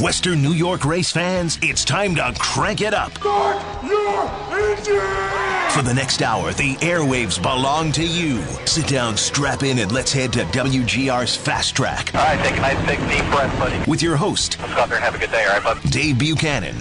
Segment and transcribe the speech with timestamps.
[0.00, 3.12] Western New York race fans, it's time to crank it up.
[3.18, 4.24] Start your
[4.58, 5.70] engine!
[5.72, 8.40] For the next hour, the airwaves belong to you.
[8.64, 12.14] Sit down, strap in, and let's head to WGR's Fast Track.
[12.14, 13.90] All right, take a nice big deep breath, buddy.
[13.90, 15.90] With your host, Let's go out there and have a good day, all right, bud?
[15.90, 16.76] Dave Buchanan.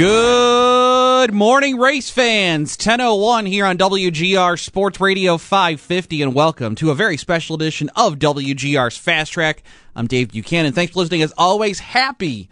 [0.00, 2.74] Good morning, race fans.
[2.78, 8.18] 1001 here on WGR Sports Radio 550, and welcome to a very special edition of
[8.18, 9.62] WGR's Fast Track.
[9.94, 10.72] I'm Dave Buchanan.
[10.72, 11.20] Thanks for listening.
[11.20, 12.48] As always, happy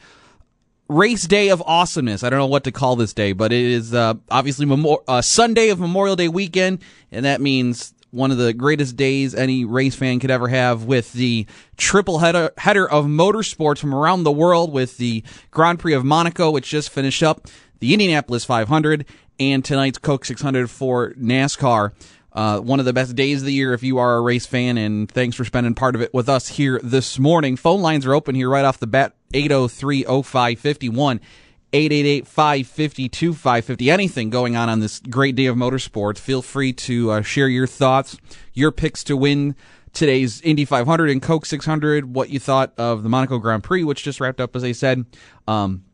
[0.90, 2.22] race day of awesomeness.
[2.22, 5.22] I don't know what to call this day, but it is uh, obviously Memo- uh,
[5.22, 9.94] Sunday of Memorial Day weekend, and that means one of the greatest days any race
[9.94, 14.72] fan could ever have with the triple header, header of motorsports from around the world
[14.72, 17.46] with the Grand Prix of Monaco, which just finished up,
[17.80, 19.04] the Indianapolis 500,
[19.38, 21.92] and tonight's Coke 600 for NASCAR.
[22.32, 24.78] Uh, one of the best days of the year if you are a race fan,
[24.78, 27.56] and thanks for spending part of it with us here this morning.
[27.56, 31.20] Phone lines are open here right off the bat 803 0551.
[31.72, 33.92] 888-552-550.
[33.92, 37.66] Anything going on on this great day of motorsports, feel free to uh, share your
[37.66, 38.18] thoughts,
[38.54, 39.54] your picks to win
[39.92, 44.02] today's Indy 500 and Coke 600, what you thought of the Monaco Grand Prix, which
[44.02, 45.04] just wrapped up, as I said.
[45.46, 45.84] Um,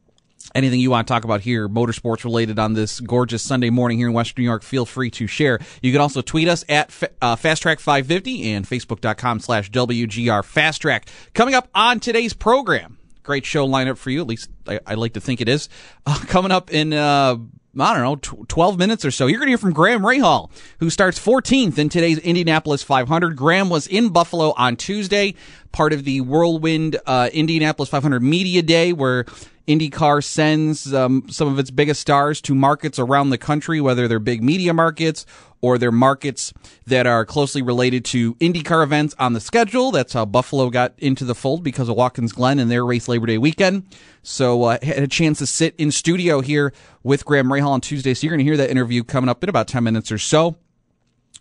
[0.54, 4.08] anything you want to talk about here, motorsports related on this gorgeous Sunday morning here
[4.08, 5.58] in Western New York, feel free to share.
[5.82, 6.90] You can also tweet us at
[7.22, 11.08] uh, FastTrack550 and Facebook.com slash WGR Fast Track.
[11.32, 14.20] Coming up on today's program, great show lineup for you.
[14.20, 15.68] At least I, I like to think it is.
[16.06, 17.36] Uh, coming up in, uh,
[17.80, 20.50] I don't know, tw- 12 minutes or so, you're going to hear from Graham Rahal,
[20.78, 23.36] who starts 14th in today's Indianapolis 500.
[23.36, 25.34] Graham was in Buffalo on Tuesday,
[25.72, 29.24] part of the Whirlwind uh, Indianapolis 500 Media Day, where
[29.66, 34.18] IndyCar sends um, some of its biggest stars to markets around the country, whether they're
[34.18, 35.24] big media markets
[35.60, 36.52] or they're markets
[36.86, 39.90] that are closely related to IndyCar events on the schedule.
[39.90, 43.26] That's how Buffalo got into the fold because of Watkins Glen and their race Labor
[43.26, 43.86] Day weekend.
[44.22, 48.12] So uh, had a chance to sit in studio here with Graham Rahal on Tuesday.
[48.12, 50.56] So you're going to hear that interview coming up in about 10 minutes or so.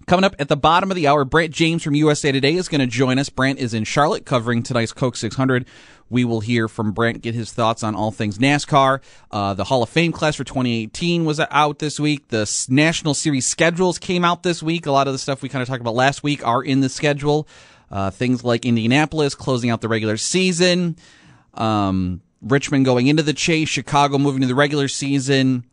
[0.05, 2.81] Coming up at the bottom of the hour, Brant James from USA Today is going
[2.81, 3.29] to join us.
[3.29, 5.65] Brant is in Charlotte covering tonight's Coke 600.
[6.09, 9.01] We will hear from Brant, get his thoughts on all things NASCAR.
[9.31, 12.27] Uh, the Hall of Fame class for 2018 was out this week.
[12.27, 14.85] The National Series schedules came out this week.
[14.87, 16.89] A lot of the stuff we kind of talked about last week are in the
[16.89, 17.47] schedule.
[17.89, 20.97] Uh, things like Indianapolis closing out the regular season,
[21.53, 25.63] um, Richmond going into the chase, Chicago moving to the regular season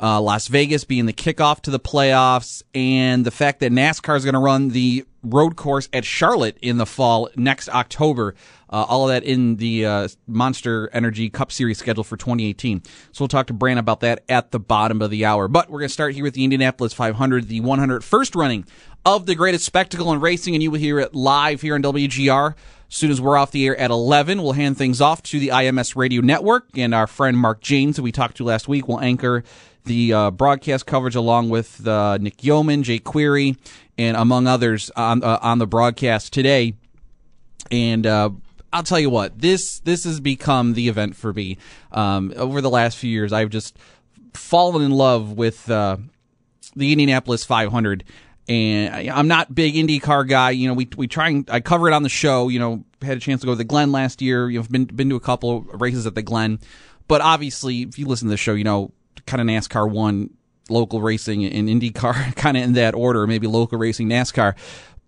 [0.00, 4.24] uh, Las Vegas being the kickoff to the playoffs, and the fact that NASCAR is
[4.24, 8.34] going to run the road course at Charlotte in the fall next October.
[8.68, 12.82] Uh, all of that in the uh, Monster Energy Cup Series schedule for 2018.
[13.12, 15.46] So we'll talk to Brant about that at the bottom of the hour.
[15.48, 18.66] But we're going to start here with the Indianapolis 500, the 101st running
[19.04, 22.54] of the greatest spectacle in racing, and you will hear it live here on WGR.
[22.88, 25.48] As soon as we're off the air at 11, we'll hand things off to the
[25.48, 29.00] IMS Radio Network, and our friend Mark James, who we talked to last week, will
[29.00, 29.44] anchor
[29.86, 33.56] the uh, broadcast coverage along with uh, Nick Yeoman, Jake Query,
[33.96, 36.74] and among others on uh, on the broadcast today.
[37.70, 38.30] And uh,
[38.72, 41.58] I'll tell you what this this has become the event for me.
[41.92, 43.78] Um, over the last few years, I've just
[44.34, 45.96] fallen in love with uh,
[46.74, 48.04] the Indianapolis 500.
[48.48, 50.50] And I'm not big IndyCar guy.
[50.50, 52.48] You know, we we try and I cover it on the show.
[52.48, 54.48] You know, had a chance to go to the Glen last year.
[54.48, 56.60] You know, been been to a couple races at the Glen.
[57.08, 58.92] But obviously, if you listen to the show, you know
[59.26, 60.30] kind of NASCAR one,
[60.68, 64.54] local racing and IndyCar, kind of in that order, maybe local racing, NASCAR.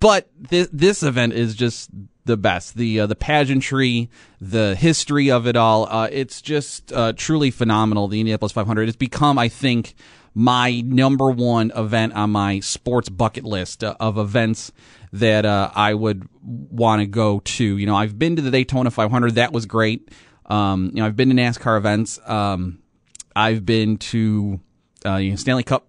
[0.00, 1.90] But th- this event is just
[2.24, 2.76] the best.
[2.76, 4.08] The uh, the pageantry,
[4.40, 5.88] the history of it all.
[5.88, 8.06] Uh, it's just uh, truly phenomenal.
[8.06, 8.88] The Indianapolis 500.
[8.88, 9.94] It's become, I think,
[10.34, 14.70] my number one event on my sports bucket list uh, of events
[15.12, 17.76] that uh, I would want to go to.
[17.76, 19.34] You know, I've been to the Daytona 500.
[19.34, 20.10] That was great.
[20.46, 22.20] Um, you know, I've been to NASCAR events.
[22.24, 22.78] Um,
[23.38, 24.58] I've been to
[25.06, 25.86] uh, you know, Stanley Cup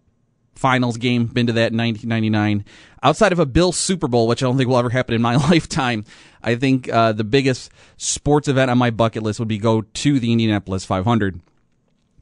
[0.53, 1.25] Finals game.
[1.25, 2.63] Been to that in 1999.
[3.01, 5.35] Outside of a Bill Super Bowl, which I don't think will ever happen in my
[5.49, 6.05] lifetime,
[6.43, 10.19] I think uh, the biggest sports event on my bucket list would be go to
[10.19, 11.41] the Indianapolis 500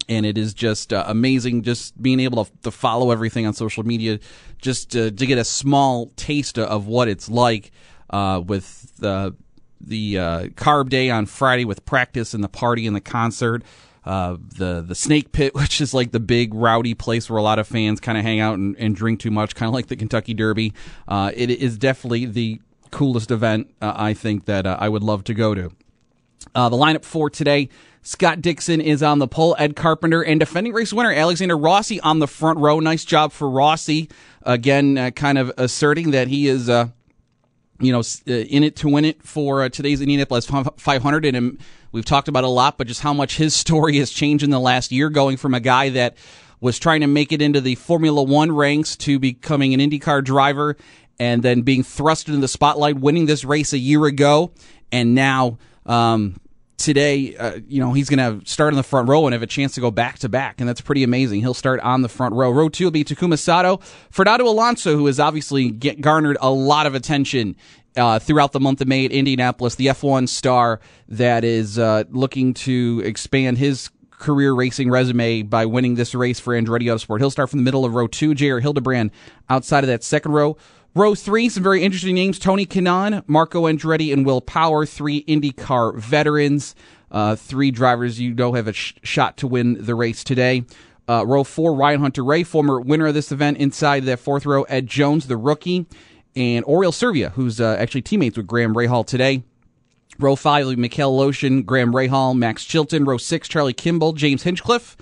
[0.08, 3.84] and it is just uh, amazing just being able to, to, follow everything on social
[3.84, 4.20] media
[4.58, 7.72] just to, to get a small taste of what it's like
[8.12, 9.36] uh, with the
[9.82, 13.64] the uh, carb day on Friday with practice and the party and the concert.
[14.08, 17.60] Uh, the the snake pit, which is like the big rowdy place where a lot
[17.60, 19.96] of fans kind of hang out and, and, drink too much, kind of like the
[19.96, 20.74] Kentucky Derby.
[21.08, 22.62] Uh, it is definitely the
[22.92, 25.72] coolest event uh, I think that I would love to go to.
[26.54, 27.70] the lineup for today
[28.08, 29.54] Scott Dixon is on the pole.
[29.60, 32.80] Ed Carpenter and defending race winner Alexander Rossi on the front row.
[32.80, 34.08] Nice job for Rossi.
[34.44, 36.88] Again, uh, kind of asserting that he is, uh,
[37.80, 41.26] you know, uh, in it to win it for uh, today's Indianapolis 500.
[41.26, 41.58] And um,
[41.92, 44.60] we've talked about a lot, but just how much his story has changed in the
[44.60, 46.18] last year, going from a guy that
[46.60, 50.76] was trying to make it into the Formula One ranks to becoming an IndyCar driver
[51.20, 54.52] and then being thrust into the spotlight, winning this race a year ago,
[54.92, 55.58] and now.
[55.86, 56.36] Um,
[56.78, 59.48] today, uh, you know, he's going to start in the front row and have a
[59.48, 61.42] chance to go back to back, and that's pretty amazing.
[61.42, 62.52] He'll start on the front row.
[62.52, 63.80] Row two will be Takuma Sato,
[64.10, 67.56] Fernando Alonso, who has obviously get, garnered a lot of attention
[67.96, 72.54] uh, throughout the month of May at Indianapolis, the F1 star that is uh, looking
[72.54, 77.20] to expand his career racing resume by winning this race for Andretti Autosport.
[77.20, 78.34] He'll start from the middle of row two.
[78.34, 78.60] J.R.
[78.60, 79.12] Hildebrand
[79.50, 80.58] outside of that second row.
[80.96, 85.96] Row three, some very interesting names Tony Kanaan, Marco Andretti, and Will Power, three IndyCar
[85.96, 86.74] veterans,
[87.12, 90.64] uh, three drivers you know have a sh- shot to win the race today.
[91.08, 93.60] Uh, row four, Ryan Hunter-Reay, former winner of this event.
[93.60, 95.86] Inside that fourth row, Ed Jones, the rookie,
[96.36, 99.44] and Oriol Servia, who's uh, actually teammates with Graham Rahal today.
[100.20, 103.06] Row five, Mikhail Aleshin, Graham Rahal, Max Chilton.
[103.06, 104.98] Row six, Charlie Kimball, James Hinchcliffe,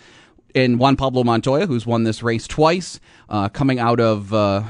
[0.53, 2.99] and Juan Pablo Montoya, who's won this race twice,
[3.29, 4.63] uh, coming out of uh,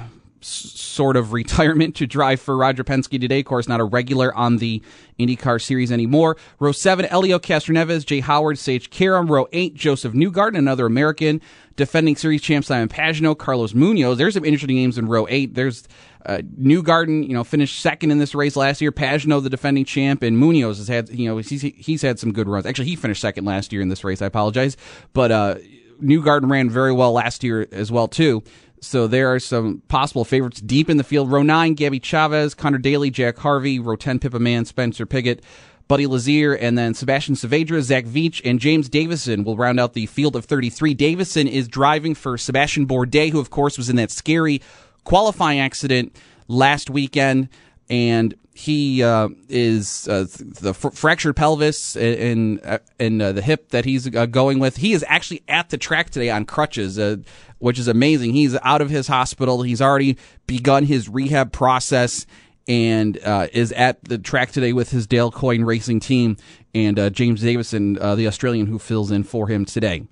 [0.45, 3.39] sort of retirement to drive for Roger Penske today.
[3.39, 4.81] Of course, not a regular on the
[5.19, 6.37] IndyCar series anymore.
[6.59, 9.31] Row 7, Helio Castroneves, Jay Howard, Sage Karam.
[9.31, 11.41] Row 8, Josef Newgarden, another American.
[11.75, 14.17] Defending series champ Simon Pagenaud, Carlos Munoz.
[14.17, 15.55] There's some interesting names in row 8.
[15.55, 15.85] There's
[16.25, 18.91] uh, Newgarden, you know, finished second in this race last year.
[18.93, 22.47] Pagenaud, the defending champ, and Munoz has had, you know, he's, he's had some good
[22.47, 22.65] runs.
[22.65, 24.21] Actually, he finished second last year in this race.
[24.21, 24.77] I apologize.
[25.11, 25.55] But, uh,
[26.01, 28.43] Newgarden ran very well last year as well, too.
[28.81, 31.31] So there are some possible favorites deep in the field.
[31.31, 33.79] Row 9, Gabby Chaves, Connor Daly, Jack Harvey.
[33.79, 35.41] Row 10, Pippa Mann, Spencer Pigot,
[35.87, 40.05] Buddy Lazier, and then Sebastian Saavedra, Zach Veach, and James Davison will round out the
[40.07, 40.93] field of 33.
[40.93, 44.61] Davison is driving for Sebastian Bourdais, who, of course, was in that scary
[45.03, 46.15] qualifying accident
[46.47, 47.49] last weekend.
[47.89, 52.61] And he uh, is uh, the fr- fractured pelvis and
[52.97, 54.77] in uh, the hip that he's uh, going with.
[54.77, 57.17] He is actually at the track today on crutches, uh,
[57.59, 58.33] which is amazing.
[58.33, 59.61] He's out of his hospital.
[59.61, 60.17] He's already
[60.47, 62.25] begun his rehab process
[62.67, 66.37] and uh, is at the track today with his Dale Coyne Racing team
[66.73, 70.03] and uh, James Davison, uh, the Australian who fills in for him today.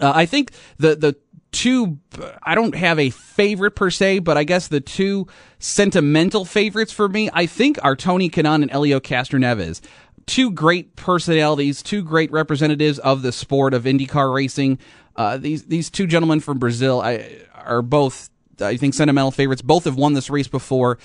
[0.00, 1.16] Uh, I think the the
[1.52, 1.98] two
[2.42, 5.26] I don't have a favorite per se, but I guess the two
[5.58, 9.80] sentimental favorites for me, I think, are Tony Kanaan and Helio Castroneves.
[10.28, 14.78] Two great personalities, two great representatives of the sport of IndyCar racing.
[15.16, 19.62] Uh, these these two gentlemen from Brazil I, are both, I think, sentimental favorites.
[19.62, 20.98] Both have won this race before.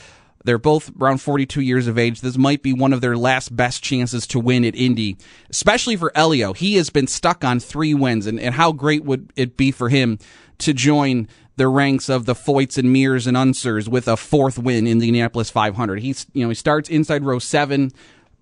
[0.43, 2.19] They're both around 42 years of age.
[2.19, 5.15] This might be one of their last best chances to win at Indy,
[5.49, 6.51] especially for Helio.
[6.51, 9.87] He has been stuck on three wins, and, and how great would it be for
[9.87, 10.19] him
[10.59, 14.85] to join the ranks of the Foyts and Mears and Unsers with a fourth win
[14.87, 15.99] in the Indianapolis 500.
[15.99, 17.91] He's, you know, he starts inside row seven,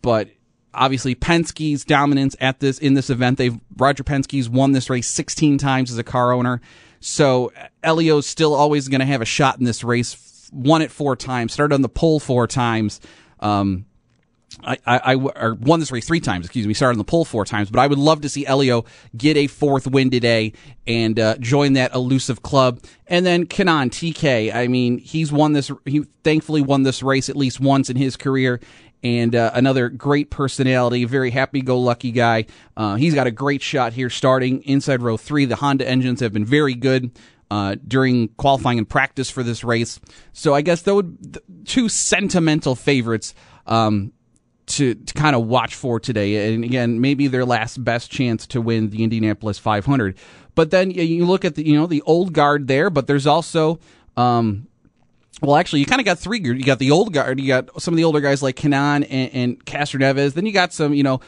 [0.01, 0.29] but
[0.73, 3.37] obviously Penske's dominance at this in this event.
[3.37, 6.61] They've Roger Penske's won this race 16 times as a car owner,
[6.99, 7.51] so
[7.83, 10.49] Helio's still always going to have a shot in this race.
[10.53, 12.99] Won it four times, started on the pole four times.
[13.39, 13.85] Um,
[14.63, 16.45] I, I, I won this race three times.
[16.45, 17.69] Excuse me, started on the pole four times.
[17.69, 18.85] But I would love to see Helio
[19.15, 20.53] get a fourth win today
[20.85, 22.81] and uh, join that elusive club.
[23.07, 24.53] And then Kanaan TK.
[24.53, 25.71] I mean, he's won this.
[25.85, 28.59] He thankfully won this race at least once in his career.
[29.03, 32.45] And uh, another great personality, very happy-go-lucky guy.
[32.77, 35.45] Uh, he's got a great shot here, starting inside row three.
[35.45, 37.11] The Honda engines have been very good.
[37.49, 39.99] Uh, during qualifying and practice for this race.
[40.31, 41.03] So I guess those
[41.65, 43.33] two sentimental favorites
[43.67, 44.13] Um,
[44.67, 46.53] to, to kind of watch for today.
[46.53, 50.15] And again, maybe their last best chance to win the Indianapolis 500.
[50.55, 53.79] But then you look at the you know the old guard there, but there's also
[54.15, 54.67] um,
[55.41, 56.39] well, actually, you kind of got three.
[56.39, 57.39] You got the old guard.
[57.39, 60.33] You got some of the older guys like Kanaan and, and Castroneves.
[60.33, 61.21] Then you got some, you know,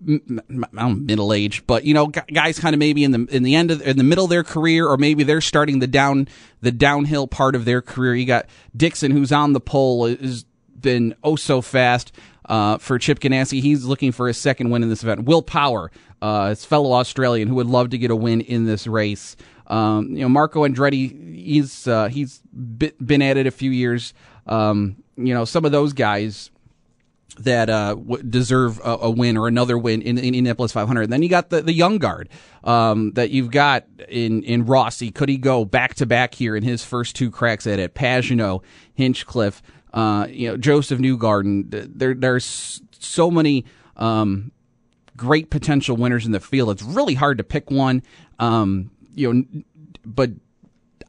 [0.00, 3.82] middle age, but you know, guys kind of maybe in the in the end of
[3.82, 6.28] in the middle of their career, or maybe they're starting the down
[6.60, 8.14] the downhill part of their career.
[8.14, 10.44] You got Dixon, who's on the pole, has
[10.78, 12.12] been oh so fast
[12.46, 13.60] uh, for Chip Ganassi.
[13.60, 15.24] He's looking for his second win in this event.
[15.24, 15.90] Will Power,
[16.24, 19.36] uh, his fellow Australian, who would love to get a win in this race.
[19.66, 24.14] Um, you know, Marco Andretti, he's uh, he's been at it a few years.
[24.46, 26.50] Um, you know, some of those guys
[27.40, 31.02] that uh, deserve a, a, win or another win in the Indianapolis 500.
[31.02, 32.28] And then you got the, the young guard
[32.62, 35.10] um, that you've got in, in Rossi.
[35.10, 37.94] Could he go back to back here in his first two cracks at it?
[37.94, 38.62] Pagenaud,
[38.94, 39.62] Hinchcliffe,
[39.92, 41.70] uh, you know, Josef Newgarden.
[41.92, 43.64] There, there's so many
[43.96, 44.52] um,
[45.16, 46.70] great potential winners in the field.
[46.70, 48.02] It's really hard to pick one.
[48.38, 49.62] Um, you know,
[50.04, 50.30] but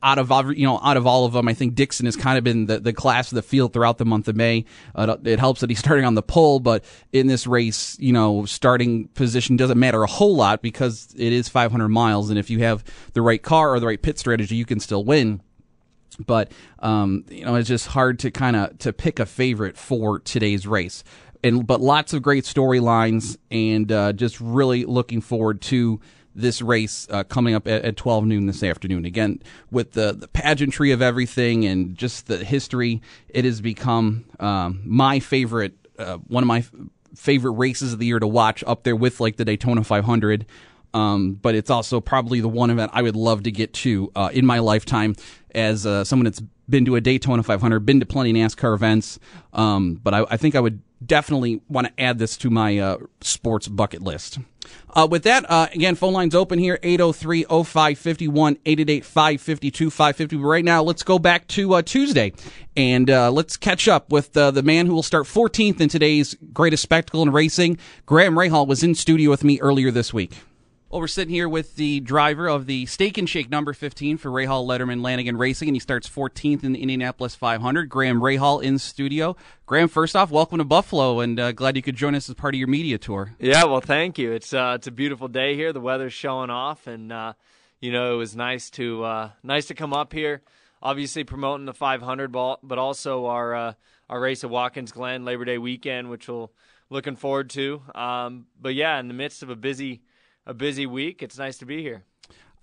[0.05, 2.43] out of you know out of all of them, I think Dixon has kind of
[2.43, 4.65] been the, the class of the field throughout the month of May.
[4.93, 8.45] Uh, it helps that he's starting on the pole, but in this race, you know,
[8.45, 12.59] starting position doesn't matter a whole lot because it is 500 miles, and if you
[12.59, 12.83] have
[13.13, 15.41] the right car or the right pit strategy, you can still win.
[16.23, 20.19] But um, you know, it's just hard to kind of to pick a favorite for
[20.19, 21.03] today's race.
[21.45, 26.01] And but lots of great storylines, and uh, just really looking forward to
[26.33, 29.05] this race uh, coming up at, at, 12 noon this afternoon.
[29.05, 32.99] Again, with the, the pageantry of everything and just the history,
[33.29, 36.65] it has become um, my favorite, uh, one of my
[37.15, 40.47] favorite races of the year to watch, up there with like the Daytona 500.
[40.95, 44.31] Um, but it's also probably the one event I would love to get to uh,
[44.33, 45.15] in my lifetime
[45.53, 49.19] as uh, someone that's been to a Daytona 500, been to plenty of NASCAR events.
[49.53, 52.97] Um, but I, I, think I would definitely want to add this to my uh,
[53.21, 54.39] sports bucket list.
[54.95, 60.37] Uh, with that, uh, again, phone lines open here 803 0551 888 552 550.
[60.37, 62.33] But right now, let's go back to uh, Tuesday
[62.75, 66.35] and uh, let's catch up with uh, the man who will start 14th in today's
[66.53, 67.77] greatest spectacle in racing.
[68.05, 70.31] Graham Rahal was in studio with me earlier this week.
[70.95, 74.31] Well, we're sitting here with the driver of the Steak and Shake number 15 for
[74.31, 77.89] Rahal Letterman Lanigan Racing, and he starts 14th in the Indianapolis 500.
[77.89, 79.35] Graham Rahal in studio.
[79.65, 82.55] Graham, first off, welcome to Buffalo, and uh, glad you could join us as part
[82.55, 83.35] of your media tour.
[83.39, 84.31] Yeah, well, thank you.
[84.31, 85.73] It's uh, it's a beautiful day here.
[85.73, 87.33] The weather's showing off, and uh,
[87.81, 90.43] you know it was nice to uh, nice to come up here.
[90.81, 93.73] Obviously, promoting the 500 ball, but also our uh,
[94.09, 96.47] our race at Watkins Glen Labor Day weekend, which we're
[96.89, 97.81] looking forward to.
[97.93, 100.01] Um, but yeah, in the midst of a busy
[100.45, 101.21] a busy week.
[101.23, 102.03] It's nice to be here.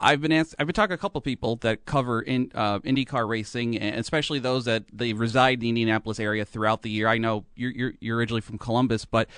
[0.00, 2.80] I've been asked, I've been talking to a couple of people that cover in uh,
[2.80, 7.06] IndyCar racing, and especially those that they reside in the Indianapolis area throughout the year.
[7.06, 9.28] I know you're, you're, you're originally from Columbus, but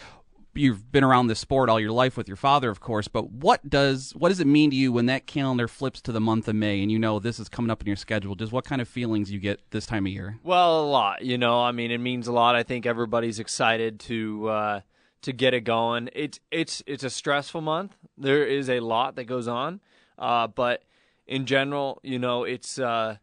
[0.54, 3.08] you've been around this sport all your life with your father, of course.
[3.08, 6.20] But what does what does it mean to you when that calendar flips to the
[6.20, 8.34] month of May and you know this is coming up in your schedule?
[8.34, 10.38] Just what kind of feelings you get this time of year?
[10.42, 11.22] Well, a lot.
[11.22, 12.56] You know, I mean, it means a lot.
[12.56, 14.48] I think everybody's excited to.
[14.48, 14.80] Uh,
[15.24, 16.08] to get it going.
[16.12, 17.96] It's it's it's a stressful month.
[18.16, 19.80] There is a lot that goes on,
[20.18, 20.82] uh, but
[21.26, 23.16] in general, you know, it's uh,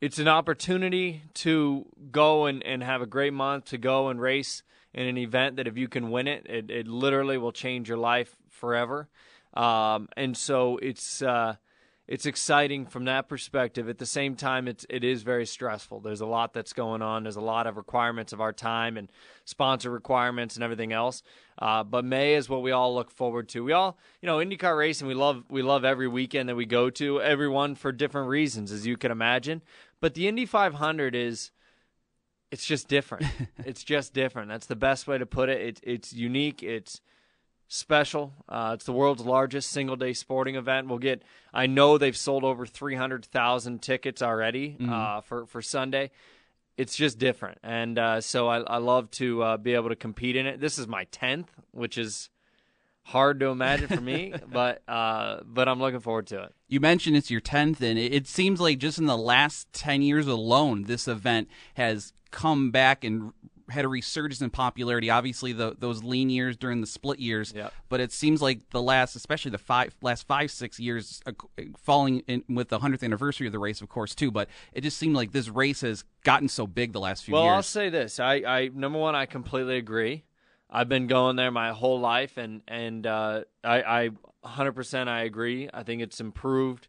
[0.00, 4.62] it's an opportunity to go and, and have a great month to go and race
[4.92, 7.98] in an event that if you can win it, it, it literally will change your
[7.98, 9.08] life forever.
[9.54, 11.56] Um, and so it's uh,
[12.10, 13.88] it's exciting from that perspective.
[13.88, 16.00] At the same time, it's it is very stressful.
[16.00, 17.22] There's a lot that's going on.
[17.22, 19.08] There's a lot of requirements of our time and
[19.44, 21.22] sponsor requirements and everything else.
[21.56, 23.62] Uh, but May is what we all look forward to.
[23.62, 25.06] We all, you know, IndyCar racing.
[25.06, 27.22] We love we love every weekend that we go to.
[27.22, 29.62] Everyone for different reasons, as you can imagine.
[30.00, 31.52] But the Indy 500 is.
[32.50, 33.26] It's just different.
[33.64, 34.48] it's just different.
[34.48, 35.60] That's the best way to put it.
[35.60, 36.64] it it's unique.
[36.64, 37.00] It's
[37.70, 38.34] special.
[38.48, 40.88] Uh, it's the world's largest single day sporting event.
[40.88, 41.22] We'll get.
[41.54, 44.92] I know they've sold over three hundred thousand tickets already mm-hmm.
[44.92, 46.10] uh, for for Sunday.
[46.76, 50.34] It's just different, and uh, so I, I, love to uh, be able to compete
[50.34, 50.60] in it.
[50.60, 52.30] This is my tenth, which is
[53.02, 56.54] hard to imagine for me, but uh, but I'm looking forward to it.
[56.68, 60.26] You mentioned it's your tenth, and it seems like just in the last ten years
[60.26, 63.32] alone, this event has come back and
[63.70, 65.10] had a resurgence in popularity.
[65.10, 67.72] Obviously, the, those lean years during the split years, yep.
[67.88, 71.32] but it seems like the last, especially the five last five six years, uh,
[71.78, 74.30] falling in with the hundredth anniversary of the race, of course, too.
[74.30, 77.42] But it just seemed like this race has gotten so big the last few well,
[77.44, 77.48] years.
[77.48, 80.24] Well, I'll say this: I, I number one, I completely agree.
[80.70, 84.10] I've been going there my whole life, and and uh, I, I
[84.44, 85.68] 100% I agree.
[85.72, 86.88] I think it's improved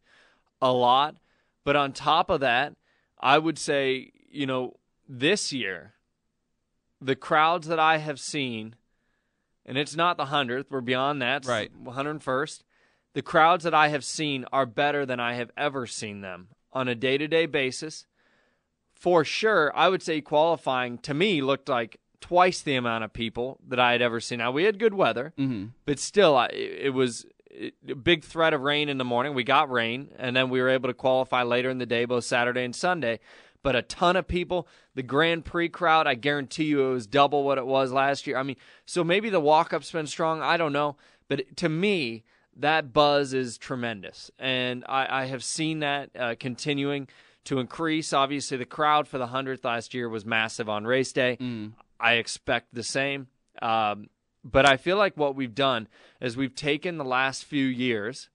[0.61, 1.15] a lot.
[1.63, 2.73] But on top of that,
[3.19, 5.93] I would say, you know, this year
[7.01, 8.75] the crowds that I have seen,
[9.65, 10.69] and it's not the hundredth.
[10.69, 11.45] We're beyond that.
[11.45, 11.75] Right.
[11.75, 12.63] One hundred first.
[13.13, 16.87] The crowds that I have seen are better than I have ever seen them on
[16.87, 18.05] a day to day basis.
[18.93, 23.59] For sure, I would say qualifying to me looked like twice the amount of people
[23.67, 24.37] that I had ever seen.
[24.37, 25.69] Now we had good weather, mm-hmm.
[25.85, 27.25] but still, it was
[27.59, 29.33] a big threat of rain in the morning.
[29.33, 32.23] We got rain, and then we were able to qualify later in the day, both
[32.25, 33.19] Saturday and Sunday.
[33.63, 34.67] But a ton of people.
[34.95, 38.37] The Grand Prix crowd, I guarantee you, it was double what it was last year.
[38.37, 40.41] I mean, so maybe the walk up's been strong.
[40.41, 40.97] I don't know.
[41.27, 42.23] But to me,
[42.57, 44.31] that buzz is tremendous.
[44.39, 47.07] And I, I have seen that uh, continuing
[47.45, 48.13] to increase.
[48.13, 51.37] Obviously, the crowd for the 100th last year was massive on race day.
[51.39, 51.73] Mm.
[51.99, 53.27] I expect the same.
[53.61, 54.09] Um,
[54.43, 55.87] but I feel like what we've done
[56.19, 58.29] is we've taken the last few years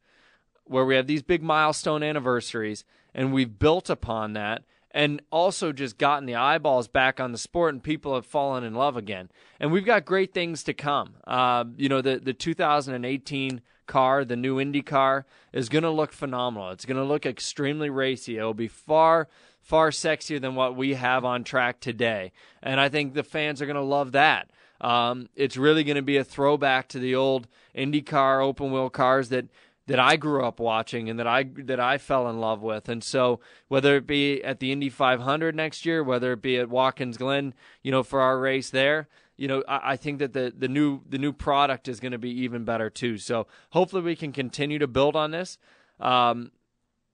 [0.64, 4.62] where we have these big milestone anniversaries and we've built upon that
[4.96, 8.74] and also just gotten the eyeballs back on the sport and people have fallen in
[8.74, 9.28] love again.
[9.60, 11.16] And we've got great things to come.
[11.26, 16.14] Uh, you know, the, the 2018 car, the new Indy car, is going to look
[16.14, 16.70] phenomenal.
[16.70, 18.38] It's going to look extremely racy.
[18.38, 19.28] It will be far,
[19.60, 22.32] far sexier than what we have on track today.
[22.62, 24.48] And I think the fans are going to love that.
[24.80, 29.28] Um, it's really going to be a throwback to the old IndyCar open wheel cars
[29.28, 29.46] that
[29.86, 32.88] that I grew up watching and that I that I fell in love with.
[32.88, 36.68] And so whether it be at the Indy 500 next year, whether it be at
[36.68, 40.52] Watkins Glen, you know, for our race there, you know, I, I think that the
[40.56, 43.18] the new the new product is going to be even better too.
[43.18, 45.58] So hopefully we can continue to build on this.
[46.00, 46.50] Um,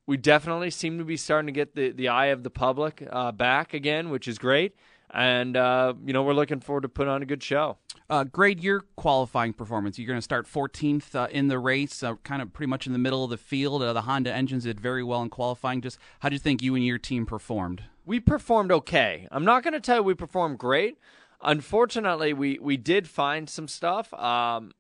[0.07, 3.31] we definitely seem to be starting to get the, the eye of the public uh,
[3.31, 4.75] back again, which is great
[5.13, 7.79] and uh, you know we're looking forward to put on a good show.
[8.09, 9.99] Uh, grade your qualifying performance.
[9.99, 12.93] You're going to start 14th uh, in the race, uh, kind of pretty much in
[12.93, 13.83] the middle of the field.
[13.83, 15.81] Uh, the Honda engines did very well in qualifying.
[15.81, 17.85] Just how do you think you and your team performed?
[18.05, 19.29] We performed okay.
[19.31, 20.99] I'm not going to tell you we performed great.
[21.43, 24.73] Unfortunately, we we did find some stuff, um,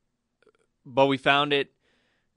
[0.86, 1.72] but we found it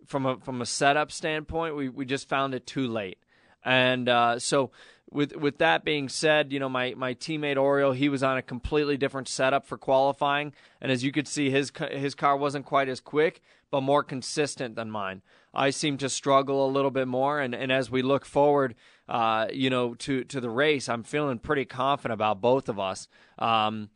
[0.05, 1.75] from a from a setup standpoint.
[1.75, 3.19] We we just found it too late,
[3.65, 4.71] and uh, so
[5.11, 8.41] with with that being said, you know my my teammate Oriol, he was on a
[8.41, 12.87] completely different setup for qualifying, and as you could see, his his car wasn't quite
[12.87, 13.41] as quick,
[13.71, 15.21] but more consistent than mine.
[15.53, 18.75] I seem to struggle a little bit more, and, and as we look forward,
[19.07, 23.07] uh, you know, to to the race, I'm feeling pretty confident about both of us.
[23.39, 23.89] Um,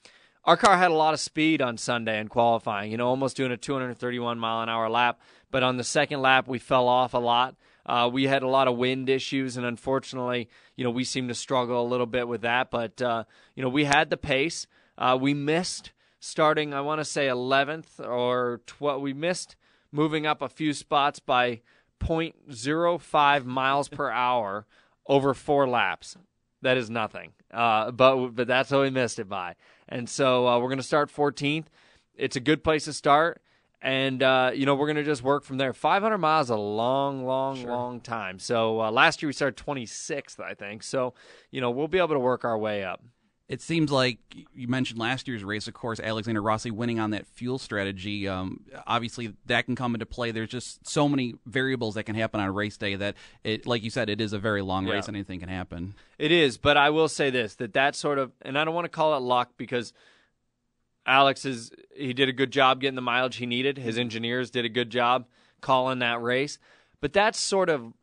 [0.45, 3.51] our car had a lot of speed on Sunday in qualifying, you know, almost doing
[3.51, 5.19] a 231 mile an hour lap.
[5.51, 7.55] But on the second lap, we fell off a lot.
[7.89, 11.33] Uh, we had a lot of wind issues, and unfortunately, you know, we seemed to
[11.33, 12.69] struggle a little bit with that.
[12.69, 13.23] But uh,
[13.55, 14.67] you know, we had the pace.
[14.95, 19.01] Uh, we missed starting, I want to say 11th or 12.
[19.01, 19.55] We missed
[19.91, 21.61] moving up a few spots by
[21.99, 24.67] 0.05 miles per hour
[25.07, 26.15] over four laps.
[26.61, 27.31] That is nothing.
[27.51, 29.55] Uh, but but that's how we missed it by.
[29.87, 31.65] And so uh, we're going to start 14th.
[32.13, 33.41] It's a good place to start
[33.81, 35.73] and uh, you know we're gonna just work from there.
[35.73, 37.69] 500 miles a long, long, sure.
[37.69, 38.39] long time.
[38.39, 40.83] So uh, last year we started 26th, I think.
[40.83, 41.13] So
[41.51, 43.01] you know we'll be able to work our way up.
[43.49, 44.19] It seems like
[44.53, 48.27] you mentioned last year's race, of course, Alexander Rossi winning on that fuel strategy.
[48.27, 50.29] Um, obviously, that can come into play.
[50.29, 53.83] There's just so many variables that can happen on a race day that, it, like
[53.83, 54.93] you said, it is a very long yeah.
[54.93, 55.95] race and anything can happen.
[56.19, 58.85] It is, but I will say this: that that sort of, and I don't want
[58.85, 59.93] to call it luck because
[61.09, 63.77] Alex is he did a good job getting the mileage he needed.
[63.77, 65.25] His engineers did a good job
[65.59, 66.59] calling that race.
[67.01, 67.93] But that sort of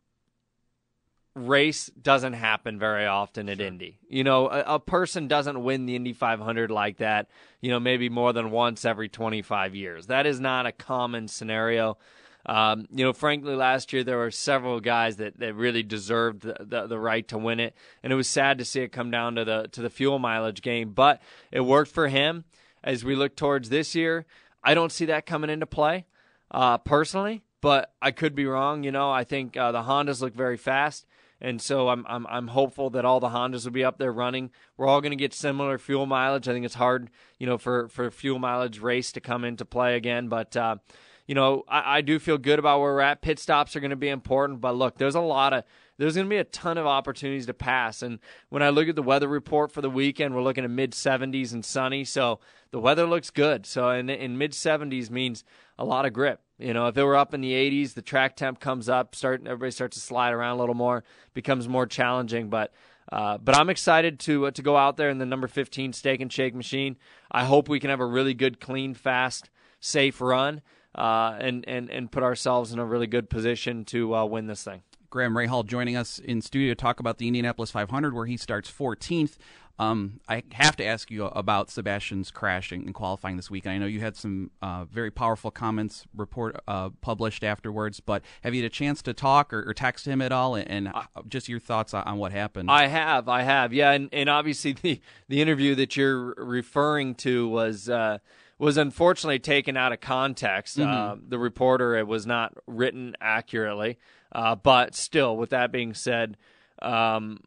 [1.37, 3.66] race doesn't happen very often at sure.
[3.66, 3.99] Indy.
[4.09, 7.29] You know, a, a, person doesn't win the Indy 500 like that,
[7.61, 10.07] you know, maybe more than once every 25 years.
[10.07, 11.99] That is not a common scenario.
[12.47, 16.57] Um, you know, frankly, last year there were several guys that, that really deserved the,
[16.61, 19.35] the, the, right to win it, and it was sad to see it come down
[19.35, 20.90] to the to the fuel mileage game.
[20.90, 22.45] But it worked for him
[22.87, 24.25] as we look towards this year.
[24.62, 26.07] I don't see that coming into play
[26.51, 28.85] uh, personally, but I could be wrong.
[28.85, 31.05] You know, I think uh, the Hondas look very fast,
[31.40, 34.51] and so I'm I'm I'm hopeful that all the Hondas will be up there running.
[34.77, 36.49] We're all going to get similar fuel mileage.
[36.49, 39.96] I think it's hard, you know, for for fuel mileage race to come into play
[39.96, 40.57] again, but.
[40.57, 40.77] Uh,
[41.29, 43.20] you know, I, I do feel good about where we're at.
[43.20, 45.64] Pit stops are going to be important, but look, there's a lot of
[45.99, 48.03] there's going to be a ton of opportunities to pass.
[48.03, 50.93] And when I look at the weather report for the weekend, we're looking at mid
[50.93, 52.05] 70s and sunny.
[52.05, 53.67] So the weather looks good.
[53.67, 55.45] So in, in mid 70s means
[55.79, 56.41] a lot of grip.
[56.59, 59.43] You know, if it were up in the 80s, the track temp comes up, start
[59.45, 61.05] everybody starts to slide around a little more,
[61.35, 62.49] becomes more challenging.
[62.49, 62.73] But
[63.13, 66.21] uh, but I'm excited to uh, to go out there in the number 15 Steak
[66.21, 66.97] and Shake machine.
[67.31, 70.63] I hope we can have a really good, clean, fast, safe run,
[70.95, 74.65] uh, and and and put ourselves in a really good position to uh, win this
[74.65, 74.83] thing.
[75.11, 78.71] Graham Rahal joining us in studio to talk about the Indianapolis 500, where he starts
[78.71, 79.37] 14th.
[79.79, 83.75] Um, I have to ask you about Sebastian's crashing and qualifying this weekend.
[83.75, 88.55] I know you had some uh, very powerful comments report uh, published afterwards, but have
[88.55, 90.93] you had a chance to talk or, or text him at all, and, and
[91.29, 92.71] just your thoughts on, on, what happened?
[92.71, 97.49] I have, I have, yeah, and, and obviously the the interview that you're referring to
[97.49, 97.89] was.
[97.89, 98.19] Uh,
[98.59, 100.79] was unfortunately taken out of context.
[100.79, 100.91] Mm-hmm.
[100.91, 103.99] Uh, the reporter it was not written accurately,
[104.33, 106.39] uh, but still, with that being said,
[106.81, 107.41] um,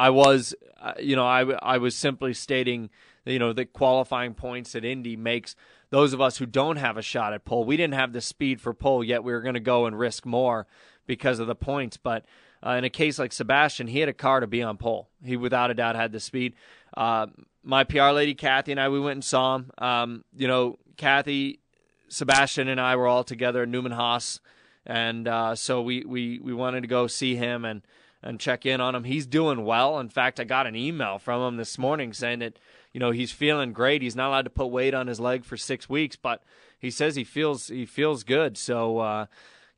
[0.00, 2.88] I was, uh, you know, I, I was simply stating,
[3.26, 5.54] you know, the qualifying points that Indy makes
[5.90, 7.64] those of us who don't have a shot at pole.
[7.64, 10.24] We didn't have the speed for pole, yet we were going to go and risk
[10.24, 10.66] more
[11.06, 11.98] because of the points.
[11.98, 12.24] But
[12.64, 15.10] uh, in a case like Sebastian, he had a car to be on pole.
[15.22, 16.54] He without a doubt had the speed.
[16.96, 17.26] Uh,
[17.62, 19.70] my PR lady Kathy and I, we went and saw him.
[19.76, 21.60] Um, you know, Kathy,
[22.08, 24.40] Sebastian, and I were all together at Newman Haas,
[24.86, 27.82] and uh, so we, we we wanted to go see him and
[28.22, 29.04] and check in on him.
[29.04, 29.98] He's doing well.
[29.98, 32.58] In fact, I got an email from him this morning saying that
[32.92, 34.02] you know he's feeling great.
[34.02, 36.42] He's not allowed to put weight on his leg for six weeks, but
[36.78, 38.58] he says he feels he feels good.
[38.58, 39.26] So uh,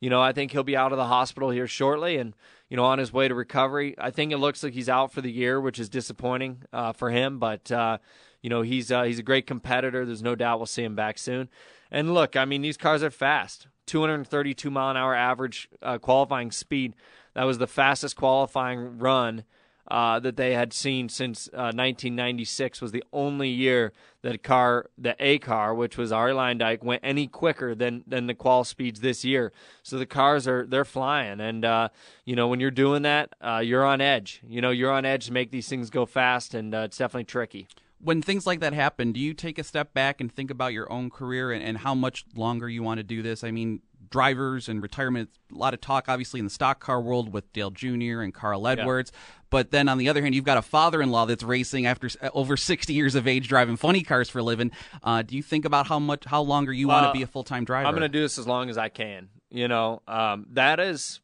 [0.01, 2.35] you know I think he'll be out of the hospital here shortly and
[2.69, 3.95] you know on his way to recovery.
[3.99, 7.11] I think it looks like he's out for the year, which is disappointing uh, for
[7.11, 7.71] him, but.
[7.71, 7.99] Uh,
[8.43, 10.05] you know he's uh, he's a great competitor.
[10.05, 11.49] There's no doubt we'll see him back soon.
[11.91, 13.69] And look, I mean these cars are fast.
[13.87, 16.95] 232 mile an hour average uh, qualifying speed.
[17.35, 19.45] That was the fastest qualifying run
[19.91, 22.81] uh, that they had seen since uh, 1996.
[22.81, 23.93] Was the only year
[24.23, 28.35] that car, the A car, which was Arie Luyendyk, went any quicker than than the
[28.35, 29.53] qual speeds this year.
[29.83, 31.89] So the cars are they're flying, and uh,
[32.25, 34.41] you know when you're doing that, uh, you're on edge.
[34.47, 37.25] You know you're on edge to make these things go fast, and uh, it's definitely
[37.25, 37.67] tricky
[38.05, 40.91] when things like that happen, do you take a step back and think about your
[40.91, 43.45] own career and, and, how much longer you want to do this?
[43.45, 43.81] I mean,
[44.13, 45.31] drivers and retirement.
[45.53, 48.21] A lot of talk, obviously, in the stock car world with Dale Jr.
[48.21, 49.11] and Carl Edwards.
[49.13, 49.21] Yeah.
[49.51, 52.57] But then on the other hand, you've got a father-in-law that's racing after uh, over
[52.57, 54.71] 60 years of age, driving funny cars for a living.
[55.03, 57.65] Uh, do you think about how much, how longer you want to be a full-time
[57.65, 57.89] driver?
[57.89, 59.31] I'm going to do this as long as I can.
[59.51, 61.21] You know, um, that is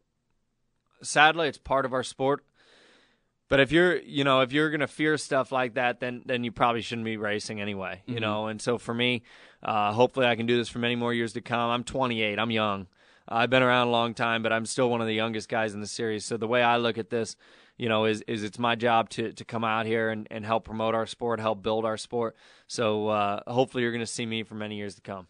[1.02, 2.44] sadly, it's part of our sport.
[3.48, 6.52] But if you're, you know, if you're gonna fear stuff like that, then then you
[6.52, 8.02] probably shouldn't be racing anyway.
[8.04, 8.20] You mm-hmm.
[8.20, 9.22] know, and so for me,
[9.62, 11.70] uh, hopefully I can do this for many more years to come.
[11.70, 12.38] I'm 28.
[12.38, 12.86] I'm young.
[13.28, 15.80] I've been around a long time, but I'm still one of the youngest guys in
[15.80, 16.24] the series.
[16.24, 17.36] So the way I look at this,
[17.76, 20.64] you know, is is it's my job to to come out here and, and help
[20.64, 22.36] promote our sport, help build our sport.
[22.66, 25.26] So uh, hopefully you're going to see me for many years to come.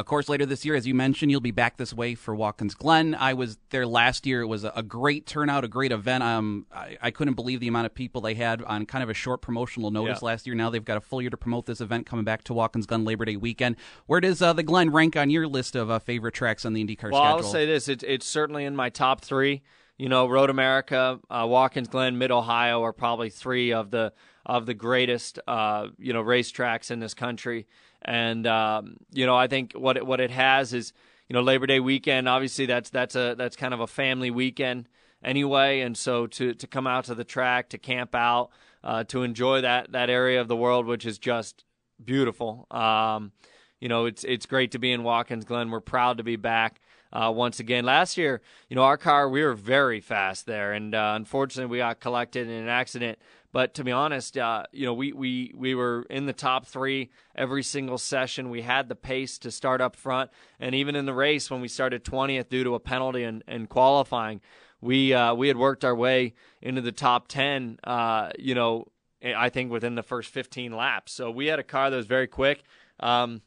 [0.00, 2.74] Of course, later this year, as you mentioned, you'll be back this way for Watkins
[2.74, 3.14] Glen.
[3.14, 4.40] I was there last year.
[4.40, 6.24] It was a great turnout, a great event.
[6.24, 9.14] Um, I, I couldn't believe the amount of people they had on kind of a
[9.14, 10.26] short promotional notice yeah.
[10.26, 10.56] last year.
[10.56, 13.04] Now they've got a full year to promote this event coming back to Watkins Glen
[13.04, 13.76] Labor Day weekend.
[14.06, 16.82] Where does uh, the Glen rank on your list of uh, favorite tracks on the
[16.82, 17.46] IndyCar well, schedule?
[17.46, 19.60] I'll say this: it's, it's certainly in my top three.
[19.98, 24.14] You know, Road America, uh, Watkins Glen, Mid Ohio are probably three of the
[24.46, 27.66] of the greatest uh, you know racetracks in this country.
[28.02, 30.92] And um, you know, I think what it, what it has is
[31.28, 32.28] you know Labor Day weekend.
[32.28, 34.88] Obviously, that's that's a that's kind of a family weekend
[35.22, 35.80] anyway.
[35.80, 38.50] And so to to come out to the track, to camp out,
[38.82, 41.64] uh, to enjoy that that area of the world, which is just
[42.02, 42.66] beautiful.
[42.70, 43.32] Um,
[43.80, 45.70] you know, it's it's great to be in Watkins Glen.
[45.70, 46.80] We're proud to be back.
[47.12, 47.84] Uh, once again.
[47.84, 51.78] Last year, you know, our car, we were very fast there, and uh, unfortunately, we
[51.78, 53.18] got collected in an accident
[53.52, 57.10] but to be honest, uh, you know, we, we, we were in the top three
[57.34, 58.50] every single session.
[58.50, 60.30] We had the pace to start up front.
[60.60, 63.68] And even in the race, when we started 20th due to a penalty and, and
[63.68, 64.40] qualifying,
[64.80, 68.86] we, uh, we had worked our way into the top 10, uh, you know,
[69.22, 71.12] I think within the first 15 laps.
[71.12, 72.62] So we had a car that was very quick.
[73.00, 73.42] Um,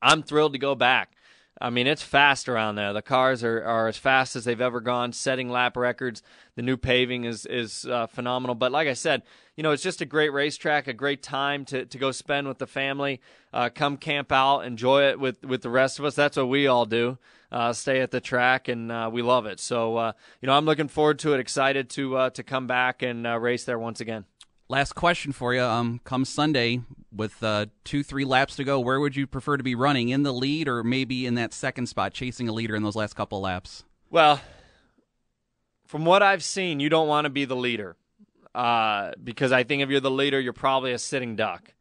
[0.00, 1.12] I'm thrilled to go back.
[1.60, 2.92] I mean, it's fast around there.
[2.92, 6.22] The cars are, are as fast as they've ever gone, setting lap records.
[6.54, 8.54] The new paving is is uh, phenomenal.
[8.54, 9.22] But like I said,
[9.56, 12.58] you know, it's just a great racetrack, a great time to, to go spend with
[12.58, 13.20] the family.
[13.52, 16.14] Uh, come camp out, enjoy it with, with the rest of us.
[16.14, 17.18] That's what we all do.
[17.50, 19.58] Uh, stay at the track, and uh, we love it.
[19.58, 21.40] So, uh, you know, I'm looking forward to it.
[21.40, 24.26] Excited to uh, to come back and race there once again.
[24.70, 25.62] Last question for you.
[25.62, 29.62] Um, come Sunday, with uh, two, three laps to go, where would you prefer to
[29.62, 30.10] be running?
[30.10, 33.16] In the lead or maybe in that second spot, chasing a leader in those last
[33.16, 33.84] couple laps?
[34.10, 34.42] Well,
[35.86, 37.96] from what I've seen, you don't want to be the leader
[38.54, 41.72] uh, because I think if you're the leader, you're probably a sitting duck.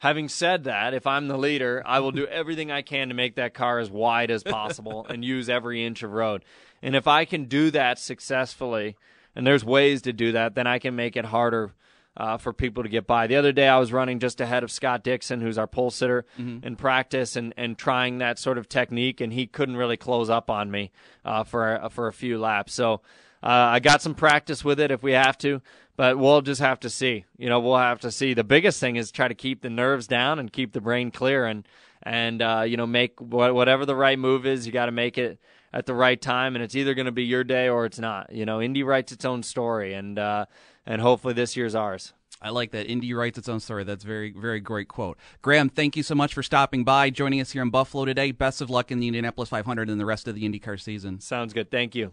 [0.00, 3.36] Having said that, if I'm the leader, I will do everything I can to make
[3.36, 6.44] that car as wide as possible and use every inch of road.
[6.82, 8.96] And if I can do that successfully,
[9.34, 11.72] and there's ways to do that, then I can make it harder
[12.16, 13.26] uh, for people to get by.
[13.26, 16.26] The other day, I was running just ahead of Scott Dixon, who's our pole sitter
[16.38, 16.66] mm-hmm.
[16.66, 20.50] in practice, and, and trying that sort of technique, and he couldn't really close up
[20.50, 20.90] on me
[21.24, 22.74] uh, for a, for a few laps.
[22.74, 22.94] So
[23.42, 25.62] uh, I got some practice with it if we have to,
[25.96, 27.24] but we'll just have to see.
[27.38, 28.34] You know, we'll have to see.
[28.34, 31.46] The biggest thing is try to keep the nerves down and keep the brain clear,
[31.46, 31.66] and
[32.02, 34.66] and uh, you know make whatever the right move is.
[34.66, 35.38] You got to make it
[35.72, 38.32] at the right time, and it's either going to be your day or it's not.
[38.32, 40.46] You know, Indy writes its own story, and uh,
[40.86, 42.12] and hopefully this year's ours.
[42.40, 42.86] I like that.
[42.90, 43.84] Indy writes its own story.
[43.84, 45.16] That's very, very great quote.
[45.42, 48.32] Graham, thank you so much for stopping by, joining us here in Buffalo today.
[48.32, 51.20] Best of luck in the Indianapolis 500 and the rest of the IndyCar season.
[51.20, 51.70] Sounds good.
[51.70, 52.10] Thank you.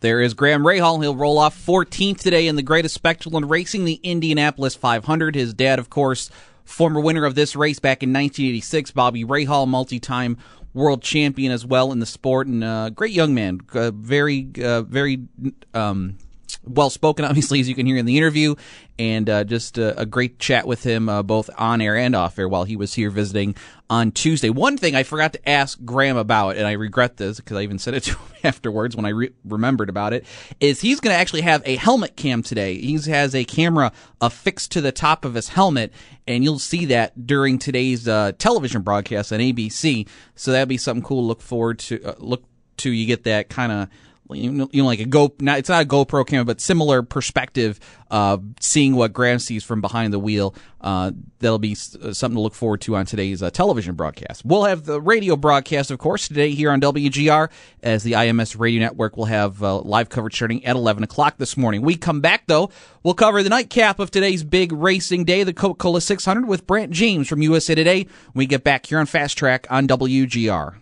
[0.00, 1.02] There is Graham Rahal.
[1.02, 5.34] He'll roll off 14th today in the greatest spectacle in racing, the Indianapolis 500.
[5.34, 6.30] His dad, of course,
[6.64, 10.38] former winner of this race back in 1986, Bobby Rahal, multi-time
[10.72, 13.60] world champion as well in the sport, and a great young man.
[13.74, 15.26] Uh, very, uh, very
[15.74, 16.18] um,
[16.64, 18.54] well spoken, obviously, as you can hear in the interview,
[18.98, 22.38] and uh, just a, a, great chat with him, uh, both on air and off
[22.38, 23.54] air, while he was here visiting
[23.90, 24.50] on Tuesday.
[24.50, 27.78] One thing I forgot to ask Graham about, and I regret this because I even
[27.78, 30.24] said it to him afterwards when I re- remembered about it,
[30.60, 32.78] is he's going to actually have a helmet cam today.
[32.78, 35.92] He has a camera affixed to the top of his helmet,
[36.26, 40.08] and you'll see that during today's uh, television broadcast on ABC.
[40.34, 42.02] So that'd be something cool to look forward to.
[42.02, 42.44] Uh, look
[42.78, 43.88] to you get that kind of
[44.30, 47.78] you know, like a Go, not, it's not a GoPro camera, but similar perspective,
[48.10, 50.54] uh, seeing what Graham sees from behind the wheel.
[50.80, 54.44] Uh, that'll be uh, something to look forward to on today's uh, television broadcast.
[54.44, 57.50] We'll have the radio broadcast, of course, today here on WGR,
[57.82, 61.56] as the IMS radio network will have uh, live coverage starting at 11 o'clock this
[61.56, 61.82] morning.
[61.82, 62.70] We come back, though,
[63.02, 66.92] we'll cover the nightcap of today's big racing day, the Coca Cola 600, with Brant
[66.92, 68.06] James from USA Today.
[68.34, 70.76] We get back here on Fast Track on WGR.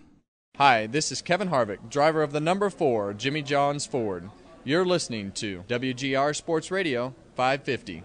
[0.58, 4.30] Hi, this is Kevin Harvick, driver of the number four Jimmy John's Ford.
[4.62, 8.04] You're listening to WGR Sports Radio 550.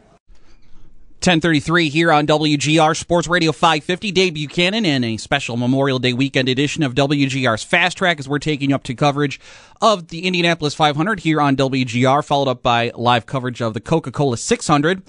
[1.21, 4.11] 1033 here on WGR Sports Radio 550.
[4.11, 8.39] Dave Buchanan and a special Memorial Day weekend edition of WGR's Fast Track as we're
[8.39, 9.39] taking you up to coverage
[9.79, 14.11] of the Indianapolis 500 here on WGR, followed up by live coverage of the Coca
[14.11, 15.03] Cola 600.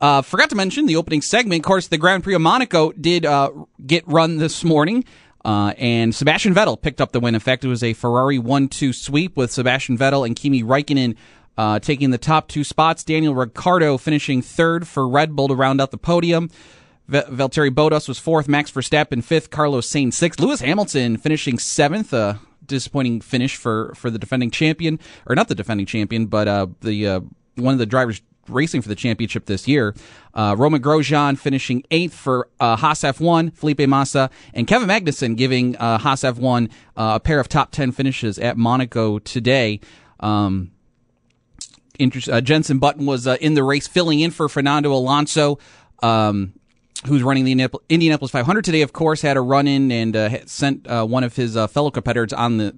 [0.00, 1.60] Uh, forgot to mention the opening segment.
[1.60, 3.52] Of course, the Grand Prix of Monaco did uh,
[3.86, 5.04] get run this morning.
[5.44, 7.34] Uh, and Sebastian Vettel picked up the win.
[7.34, 11.16] In fact, it was a Ferrari 1-2 sweep with Sebastian Vettel and Kimi Raikkonen
[11.56, 13.04] uh, taking the top two spots.
[13.04, 16.48] Daniel Ricciardo finishing third for Red Bull to round out the podium.
[17.08, 22.14] V- Valtteri Bottas was fourth, Max Verstappen fifth, Carlos Sainz sixth, Lewis Hamilton finishing seventh.
[22.14, 26.66] Uh, disappointing finish for, for the defending champion, or not the defending champion, but uh,
[26.80, 27.20] the uh,
[27.56, 29.94] one of the drivers racing for the championship this year.
[30.34, 35.76] Uh, Romain Grosjean finishing eighth for uh, Haas F1, Felipe Massa, and Kevin Magnussen giving
[35.76, 39.80] uh, Haas F1 uh, a pair of top 10 finishes at Monaco today.
[40.20, 40.72] Um,
[42.00, 45.58] uh, Jenson Button was uh, in the race, filling in for Fernando Alonso.
[46.02, 46.54] Um,
[47.06, 50.86] who's running the Indianapolis 500 today, of course, had a run in and uh, sent
[50.86, 52.76] uh, one of his uh, fellow competitors on the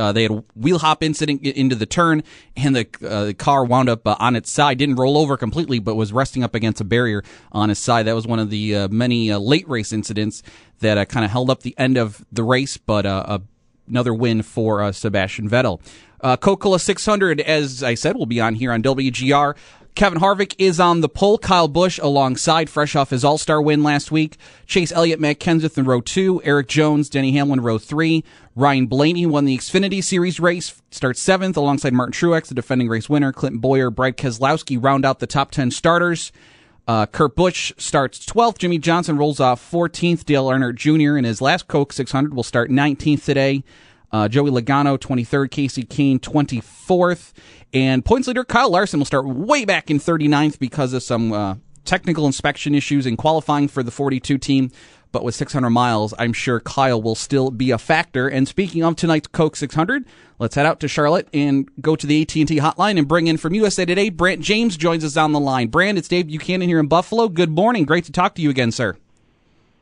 [0.00, 2.22] uh, they had a wheel hop incident into the turn,
[2.56, 4.78] and the, uh, the car wound up uh, on its side.
[4.78, 8.06] Didn't roll over completely, but was resting up against a barrier on its side.
[8.06, 10.42] That was one of the uh, many uh, late race incidents
[10.80, 13.06] that uh, kind of held up the end of the race, but
[13.86, 15.80] another win for Sebastian Vettel.
[16.22, 19.56] Coca-Cola 600, as I said, will be on here on WGR.
[19.94, 21.36] Kevin Harvick is on the pole.
[21.38, 24.36] Kyle Busch alongside, fresh off his All Star win last week.
[24.66, 26.40] Chase Elliott, Matt Kenseth in row two.
[26.44, 28.24] Erik Jones, Denny Hamlin, row three.
[28.56, 33.08] Ryan Blaney won the Xfinity Series race, starts seventh alongside Martin Truex, the defending race
[33.08, 33.32] winner.
[33.32, 36.32] Clinton Bowyer, Brad Keselowski round out the top 10 starters.
[36.88, 38.58] Uh, Kurt Busch starts 12th.
[38.58, 40.24] Jimmie Johnson rolls off 14th.
[40.24, 41.16] Dale Earnhardt Jr.
[41.16, 43.62] in his last Coke 600 will start 19th today.
[44.12, 45.50] Uh, Joey Logano 23rd.
[45.50, 47.32] Kasey Kahne 24th.
[47.72, 51.54] And points leader Kyle Larson will start way back in 39th because of some uh,
[51.84, 54.70] technical inspection issues in qualifying for the 42 team.
[55.12, 58.28] But with 600 miles, I'm sure Kyle will still be a factor.
[58.28, 60.04] And speaking of tonight's Coke 600,
[60.38, 63.54] let's head out to Charlotte and go to the AT&T hotline and bring in from
[63.54, 64.08] USA Today.
[64.08, 65.66] Brant James joins us on the line.
[65.66, 67.28] Brant, it's Dave Buchanan here in Buffalo.
[67.28, 67.84] Good morning.
[67.84, 68.96] Great to talk to you again, sir.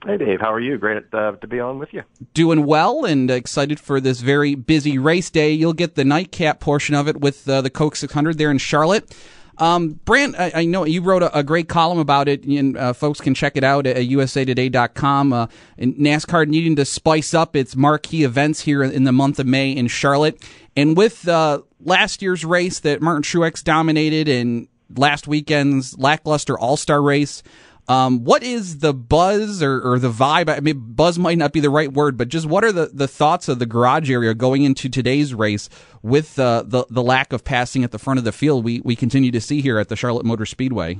[0.06, 0.40] Hey, Dave.
[0.40, 0.78] How are you?
[0.78, 2.04] Great uh, to be on with you.
[2.32, 5.50] Doing well and excited for this very busy race day.
[5.50, 9.12] You'll get the nightcap portion of it with uh, the Coke 600 there in Charlotte.
[9.58, 12.92] Um, Brant, I, I, know you wrote a, a, great column about it, and uh,
[12.92, 15.32] folks can check it out at usatoday.com.
[15.32, 15.46] Uh,
[15.80, 19.88] NASCAR needing to spice up its marquee events here in the month of May in
[19.88, 20.40] Charlotte.
[20.76, 26.76] And with uh, last year's race that Martin Truex dominated and last weekend's lackluster All
[26.76, 27.42] Star race,
[27.88, 30.50] um, what is the buzz or, or, the vibe?
[30.50, 33.08] I mean, buzz might not be the right word, but just what are the, the
[33.08, 35.70] thoughts of the garage area going into today's race
[36.02, 38.94] with uh, the the lack of passing at the front of the field we, we
[38.94, 40.98] continue to see here at the Charlotte Motor Speedway?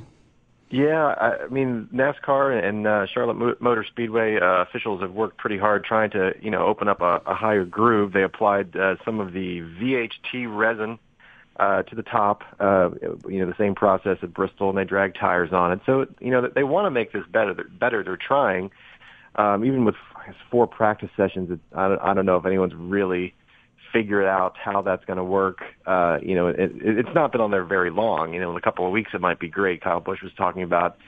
[0.71, 5.85] Yeah, I mean NASCAR and uh, Charlotte Motor Speedway uh, officials have worked pretty hard
[5.85, 8.13] trying to you know open up a, a higher groove.
[8.13, 10.99] They applied uh, some of the VHT resin
[11.59, 12.43] uh, to the top.
[12.61, 12.91] Uh,
[13.29, 15.81] you know, the same process at Bristol, and they drag tires on it.
[15.87, 17.55] So you know, they want to make this better.
[17.55, 18.03] They're, better.
[18.05, 18.71] They're trying.
[19.37, 19.95] Um, even with
[20.51, 23.35] four practice sessions, it, I, don't, I don't know if anyone's really
[23.93, 25.61] figured out how that's going to work.
[25.87, 28.35] Uh, you know, it, it, it's not been on there very long.
[28.35, 29.81] You know, in a couple of weeks it might be great.
[29.81, 30.99] Kyle Busch was talking about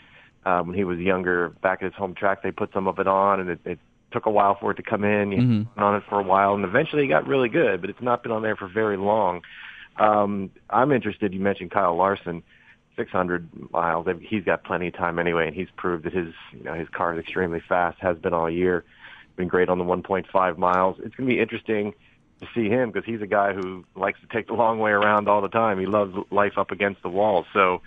[0.47, 3.07] um, when he was younger, back at his home track, they put some of it
[3.07, 3.79] on, and it, it
[4.13, 5.33] took a while for it to come in.
[5.33, 5.81] You mm-hmm.
[5.81, 7.81] on it for a while, and eventually it got really good.
[7.81, 9.43] But it's not been on there for very long.
[9.97, 11.35] Um, I'm interested.
[11.35, 12.43] You mentioned Kyle Larson.
[12.97, 14.07] 600 miles.
[14.21, 17.15] He's got plenty of time anyway, and he's proved that his you know his car
[17.15, 17.99] is extremely fast.
[18.01, 18.85] Has been all year.
[19.37, 20.97] Been great on the 1.5 miles.
[20.99, 21.95] It's going to be interesting
[22.41, 25.29] to see him because he's a guy who likes to take the long way around
[25.29, 25.79] all the time.
[25.79, 27.47] He loves life up against the wall.
[27.53, 27.83] So,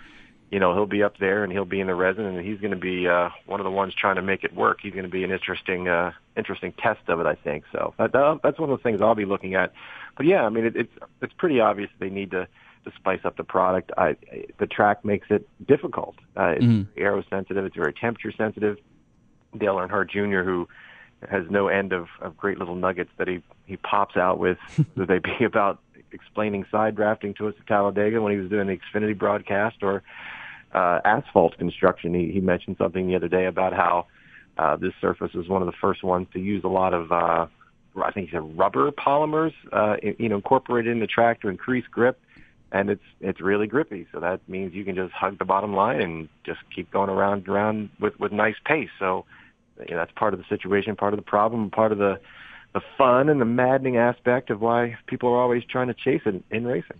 [0.50, 2.70] you know, he'll be up there and he'll be in the resin and he's going
[2.72, 4.78] to be uh, one of the ones trying to make it work.
[4.80, 7.64] He's going to be an interesting, uh, interesting test of it, I think.
[7.72, 9.72] So that, that, that's one of the things I'll be looking at.
[10.16, 12.46] But yeah, I mean, it, it's it's pretty obvious they need to
[12.84, 13.90] to spice up the product.
[13.96, 14.16] I,
[14.58, 16.16] the track makes it difficult.
[16.36, 16.86] Uh, it's mm.
[16.96, 17.64] aero sensitive.
[17.64, 18.76] It's very temperature sensitive.
[19.56, 20.68] Dale Earnhardt Jr., who
[21.28, 24.58] has no end of, of great little nuggets that he he pops out with,
[24.94, 25.80] whether they be about
[26.12, 30.02] explaining side drafting to us at Talladega when he was doing the Xfinity broadcast or
[30.72, 32.14] uh, asphalt construction.
[32.14, 34.06] He, he mentioned something the other day about how
[34.58, 37.46] uh, this surface is one of the first ones to use a lot of, uh,
[38.02, 41.86] I think he said rubber polymers, uh, you know, incorporated in the track to increase
[41.86, 42.20] grip.
[42.72, 46.00] And it's it's really grippy, so that means you can just hug the bottom line
[46.00, 48.90] and just keep going around around with with nice pace.
[48.98, 49.26] So
[49.78, 52.18] you know, that's part of the situation, part of the problem, part of the
[52.72, 56.42] the fun and the maddening aspect of why people are always trying to chase it
[56.50, 56.98] in racing.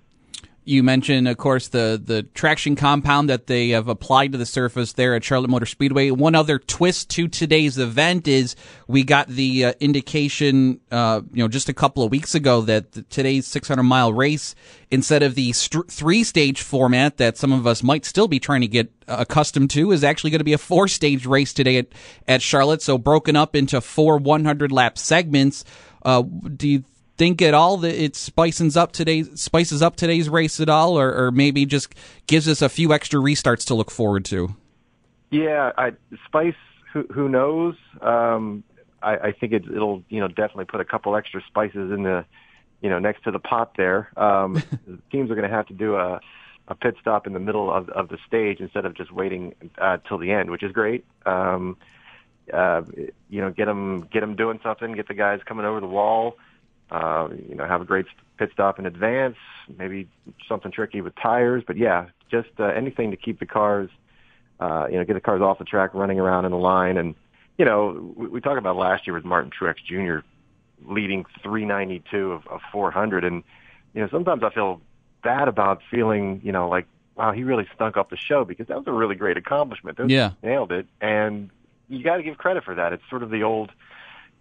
[0.66, 4.94] You mentioned, of course, the the traction compound that they have applied to the surface
[4.94, 6.10] there at Charlotte Motor Speedway.
[6.10, 8.56] One other twist to today's event is
[8.88, 13.10] we got the uh, indication, uh, you know, just a couple of weeks ago that
[13.10, 14.54] today's 600 mile race,
[14.90, 18.62] instead of the st- three stage format that some of us might still be trying
[18.62, 21.88] to get accustomed to, is actually going to be a four stage race today at
[22.26, 22.80] at Charlotte.
[22.80, 25.62] So broken up into four 100 lap segments.
[26.02, 26.84] Uh, do you
[27.16, 31.26] think at all that it spices up today's spices up today's race at all, or,
[31.26, 31.94] or maybe just
[32.26, 34.54] gives us a few extra restarts to look forward to?
[35.30, 35.92] Yeah, I,
[36.26, 36.54] spice.
[36.92, 37.74] Who, who knows?
[38.00, 38.62] Um,
[39.02, 42.24] I, I think it, it'll you know definitely put a couple extra spices in the
[42.80, 44.10] you know next to the pot there.
[44.16, 44.62] Um,
[45.10, 46.20] teams are going to have to do a
[46.66, 49.98] a pit stop in the middle of of the stage instead of just waiting uh,
[50.08, 51.04] till the end, which is great.
[51.26, 51.76] Um,
[52.52, 52.82] uh,
[53.30, 56.36] you know, get them get them doing something, get the guys coming over the wall
[56.90, 58.06] uh, you know, have a great
[58.38, 59.36] pit stop in advance,
[59.78, 60.08] maybe
[60.48, 63.90] something tricky with tires, but yeah, just uh, anything to keep the cars,
[64.60, 66.96] uh, you know, get the cars off the track running around in the line.
[66.96, 67.14] And,
[67.58, 70.26] you know, we, we talked about last year with Martin Truex Jr.
[70.86, 73.24] leading 392 of, of 400.
[73.24, 73.42] And,
[73.94, 74.80] you know, sometimes I feel
[75.22, 78.76] bad about feeling, you know, like, wow, he really stunk up the show because that
[78.76, 79.96] was a really great accomplishment.
[79.96, 80.32] Those yeah.
[80.42, 80.86] Nailed it.
[81.00, 81.50] And
[81.88, 82.92] you got to give credit for that.
[82.92, 83.70] It's sort of the old,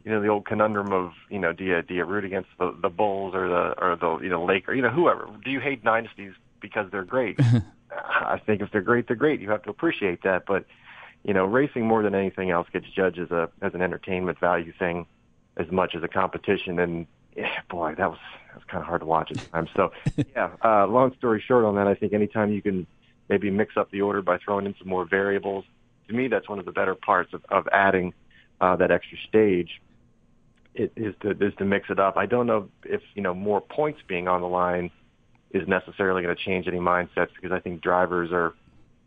[0.03, 2.75] you know the old conundrum of you know do you do you root against the
[2.81, 5.59] the Bulls or the or the you know Lake or you know whoever do you
[5.59, 7.39] hate dynasties because they're great?
[7.91, 9.39] I think if they're great, they're great.
[9.39, 10.65] You have to appreciate that, but
[11.23, 14.73] you know racing more than anything else gets judged as a as an entertainment value
[14.77, 15.05] thing
[15.57, 19.01] as much as a competition and yeah, boy that was that was kind of hard
[19.01, 19.69] to watch at times.
[19.75, 19.91] So
[20.35, 22.85] yeah, uh, long story short on that, I think anytime you can
[23.29, 25.65] maybe mix up the order by throwing in some more variables,
[26.07, 28.13] to me that's one of the better parts of, of adding
[28.59, 29.81] uh, that extra stage
[30.75, 32.17] it is to is to mix it up.
[32.17, 34.91] I don't know if you know more points being on the line
[35.51, 38.53] is necessarily going to change any mindsets because I think drivers are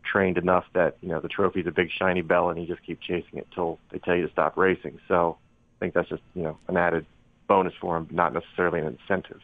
[0.03, 3.01] trained enough that you know the trophy's a big shiny bell and you just keep
[3.01, 4.99] chasing it till they tell you to stop racing.
[5.07, 5.37] So
[5.77, 7.05] I think that's just you know an added
[7.47, 9.41] bonus for them, not necessarily an incentive.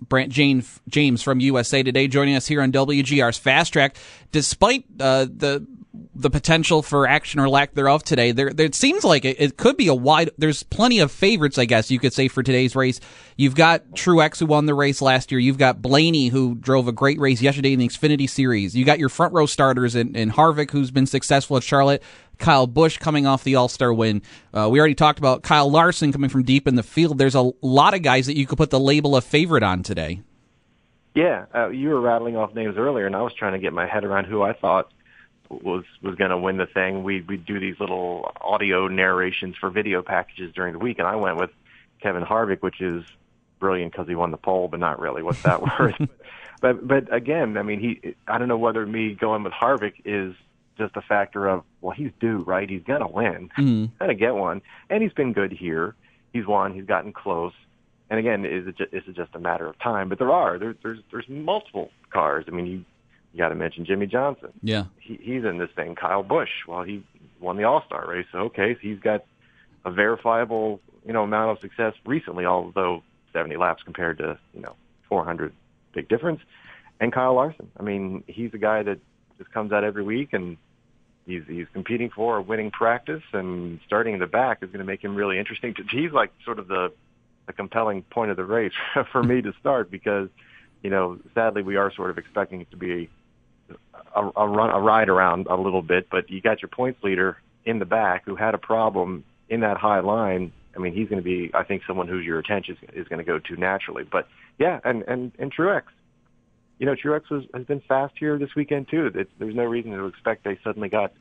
[0.00, 3.96] Brant Jane, James from USA Today joining us here on WGR's Fast Track.
[4.30, 5.66] Despite uh, the
[6.14, 8.32] the potential for action or lack thereof today.
[8.32, 10.30] There, there it seems like it, it, could be a wide.
[10.38, 13.00] There's plenty of favorites, I guess you could say, for today's race.
[13.36, 15.38] You've got Truex who won the race last year.
[15.38, 18.74] You've got Blaney who drove a great race yesterday in the Xfinity Series.
[18.74, 22.02] You got your front row starters in, in Harvick who's been successful at Charlotte.
[22.42, 24.20] Kyle Busch coming off the All Star win.
[24.52, 27.16] Uh, we already talked about Kyle Larson coming from deep in the field.
[27.16, 30.20] There's a lot of guys that you could put the label of favorite on today.
[31.14, 33.86] Yeah, uh, you were rattling off names earlier, and I was trying to get my
[33.86, 34.90] head around who I thought
[35.50, 37.04] was was going to win the thing.
[37.04, 41.16] We we do these little audio narrations for video packages during the week, and I
[41.16, 41.50] went with
[42.00, 43.04] Kevin Harvick, which is
[43.60, 45.22] brilliant because he won the pole, but not really.
[45.22, 45.94] What's that worth?
[46.60, 48.14] but but again, I mean, he.
[48.26, 50.34] I don't know whether me going with Harvick is
[50.78, 52.68] just a factor of well, he's due, right?
[52.68, 53.86] He's gonna win, mm-hmm.
[53.98, 55.94] gonna get one, and he's been good here.
[56.32, 56.72] He's won.
[56.72, 57.52] He's gotten close,
[58.08, 60.08] And again, is it just, is it just a matter of time?
[60.08, 62.44] But there are there, there's there's multiple cars.
[62.48, 62.84] I mean, you
[63.32, 64.50] you got to mention Jimmie Johnson.
[64.62, 65.94] Yeah, he, he's in this thing.
[65.94, 67.04] Kyle Busch, well, he
[67.40, 68.26] won the All Star race.
[68.32, 69.24] So okay, so he's got
[69.84, 73.02] a verifiable you know amount of success recently, although
[73.32, 74.74] 70 laps compared to you know
[75.08, 75.52] 400,
[75.94, 76.40] big difference.
[77.00, 79.00] And Kyle Larson, I mean, he's a guy that
[79.42, 80.56] just comes out every week and
[81.26, 84.84] he's he's competing for a winning practice and starting in the back is going to
[84.84, 85.74] make him really interesting.
[85.90, 86.92] He's like sort of the
[87.46, 88.72] the compelling point of the race
[89.12, 90.28] for me to start because
[90.82, 93.10] you know sadly we are sort of expecting it to be
[94.14, 97.38] a, a run a ride around a little bit, but you got your points leader
[97.64, 100.52] in the back who had a problem in that high line.
[100.74, 103.18] I mean, he's going to be, I think, someone whose your attention is, is going
[103.18, 104.04] to go to naturally.
[104.10, 104.26] But
[104.58, 105.82] yeah, and and and Truex,
[106.78, 109.10] you know, Truex was, has been fast here this weekend too.
[109.10, 111.12] There's no reason to expect they suddenly got,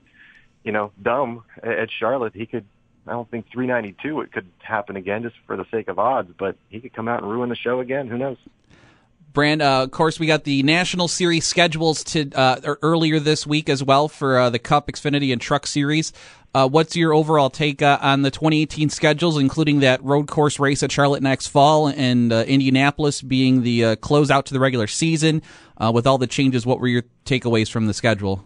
[0.63, 2.33] you know, dumb at Charlotte.
[2.35, 2.65] He could,
[3.07, 6.55] I don't think 392 it could happen again just for the sake of odds, but
[6.69, 8.07] he could come out and ruin the show again.
[8.07, 8.37] Who knows?
[9.33, 13.47] Brant, uh, of course, we got the National Series schedules to uh, er, earlier this
[13.47, 16.11] week as well for uh, the Cup, Xfinity, and Truck Series.
[16.53, 20.83] Uh, what's your overall take uh, on the 2018 schedules, including that road course race
[20.83, 25.41] at Charlotte next fall and uh, Indianapolis being the uh, closeout to the regular season?
[25.77, 28.45] Uh, with all the changes, what were your takeaways from the schedule?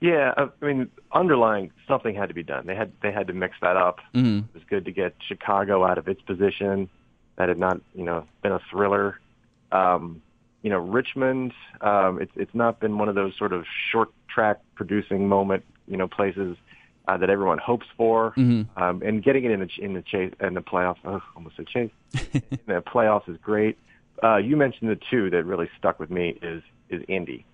[0.00, 2.66] Yeah, I mean, underlying something had to be done.
[2.66, 4.00] They had they had to mix that up.
[4.14, 4.40] Mm-hmm.
[4.40, 6.90] It was good to get Chicago out of its position.
[7.36, 9.18] That had not, you know, been a thriller.
[9.74, 10.22] Um,
[10.62, 11.52] you know, Richmond,
[11.82, 15.98] um, it's it's not been one of those sort of short track producing moment, you
[15.98, 16.56] know, places
[17.06, 18.82] uh, that everyone hopes for, mm-hmm.
[18.82, 20.96] um, and getting it in the in the chase in the playoffs.
[21.04, 21.90] Oh, almost a chase.
[22.12, 23.78] the playoffs is great.
[24.22, 27.44] Uh, you mentioned the two that really stuck with me is is Indy.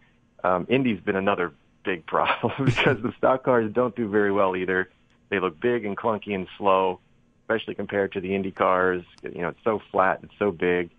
[0.44, 1.52] Um, Indy's been another
[1.84, 4.88] big problem because the stock cars don't do very well either.
[5.30, 7.00] They look big and clunky and slow,
[7.42, 9.02] especially compared to the Indy cars.
[9.22, 10.90] You know, it's so flat and so big.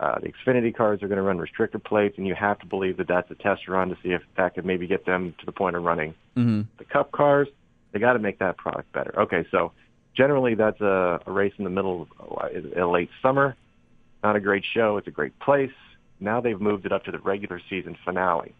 [0.00, 2.98] Uh, the Xfinity cars are going to run restrictor plates, and you have to believe
[2.98, 5.52] that that's a test run to see if that could maybe get them to the
[5.52, 6.14] point of running.
[6.36, 6.62] Mm-hmm.
[6.78, 7.48] The Cup cars,
[7.92, 9.18] they got to make that product better.
[9.22, 9.72] Okay, so
[10.16, 13.56] generally that's a, a race in the middle of a late summer.
[14.22, 14.98] Not a great show.
[14.98, 15.72] It's a great place.
[16.20, 18.54] Now they've moved it up to the regular season finale,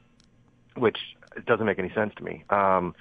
[0.77, 0.99] which
[1.47, 2.45] doesn't make any sense to me.
[2.51, 2.95] Um,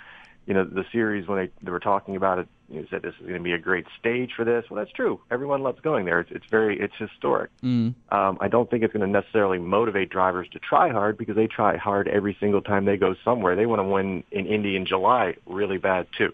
[0.47, 3.13] you know, the series when they, they were talking about it, you know, said this
[3.19, 4.63] is going to be a great stage for this.
[4.69, 5.19] Well, that's true.
[5.29, 6.21] Everyone loves going there.
[6.21, 7.51] It's, it's very, it's historic.
[7.61, 7.93] Mm.
[8.09, 11.47] Um, I don't think it's going to necessarily motivate drivers to try hard because they
[11.47, 13.57] try hard every single time they go somewhere.
[13.57, 16.31] They want to win in Indy in July really bad too.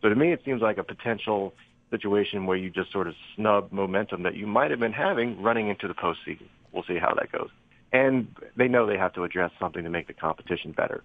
[0.00, 1.52] So to me, it seems like a potential
[1.90, 5.68] situation where you just sort of snub momentum that you might have been having running
[5.68, 6.48] into the postseason.
[6.72, 7.50] We'll see how that goes.
[7.92, 11.02] And they know they have to address something to make the competition better.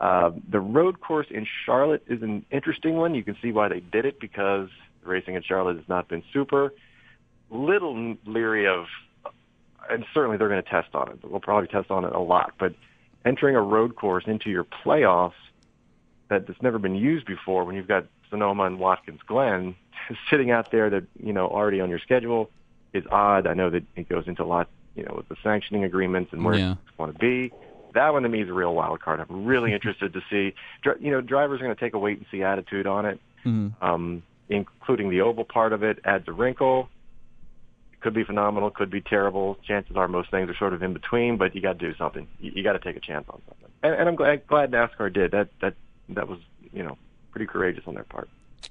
[0.00, 3.14] Uh, the road course in Charlotte is an interesting one.
[3.14, 4.68] You can see why they did it because
[5.04, 6.72] racing in Charlotte has not been super.
[7.50, 8.86] Little leery of,
[9.88, 11.18] and certainly they're going to test on it.
[11.22, 12.52] We'll probably test on it a lot.
[12.58, 12.74] But
[13.24, 15.32] entering a road course into your playoffs
[16.28, 19.76] that that's never been used before, when you've got Sonoma and Watkins Glen
[20.30, 22.50] sitting out there that you know already on your schedule,
[22.92, 23.46] is odd.
[23.46, 26.44] I know that it goes into a lot, you know, with the sanctioning agreements and
[26.44, 26.70] where Yeah.
[26.70, 27.52] you want to be
[27.96, 29.20] that one to me is a real wild card.
[29.20, 30.54] I'm really interested to see.
[31.00, 33.72] You know, drivers are going to take a wait and see attitude on it, Mhm.
[33.82, 35.98] um, including the oval part of it.
[36.04, 36.88] Adds a wrinkle.
[37.92, 38.70] It could be phenomenal.
[38.70, 39.58] Could be terrible.
[39.66, 41.36] Chances are most things are sort of in between.
[41.36, 42.26] But you got to do something.
[42.40, 43.70] You, you got to take a chance on something.
[43.82, 45.48] And, and I'm glad, glad NASCAR did that.
[45.60, 45.74] That
[46.10, 46.38] that was
[46.72, 46.96] you know
[47.32, 48.28] pretty courageous on their part.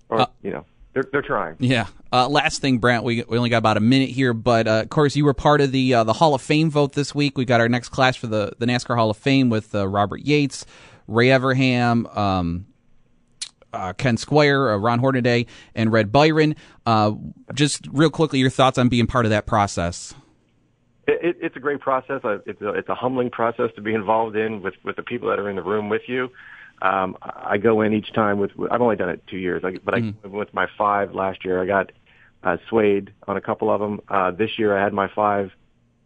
[0.10, 0.66] Or Uh, you know
[0.96, 1.58] they're they're trying.
[1.60, 1.88] Yeah.
[2.12, 4.90] Uh, last thing, Brant, we, we only got about a minute here, but uh, of
[4.90, 7.38] course you were part of the uh, the Hall of Fame vote this week.
[7.38, 10.22] We got our next class for the, the NASCAR Hall of Fame with uh, Robert
[10.22, 10.66] Yates,
[11.08, 12.66] Ray Evernham, um,
[13.74, 16.56] uh, Ken Squier, uh, Ron Hornaday, and Red Byron.
[16.86, 17.12] Uh,
[17.54, 20.16] just real quickly, your thoughts on being part of that process.
[21.08, 22.22] It, it, it's a great process.
[22.24, 25.30] Uh, It's a, it's a humbling process to be involved in with, with the people
[25.30, 26.30] that are in the room with you.
[26.82, 29.94] Um, I go in each time with, I've only done it two years, I, but
[29.96, 31.92] I, with my five last year, I got
[32.44, 34.02] uh, swayed on a couple of them.
[34.08, 35.52] Uh, this year I had my five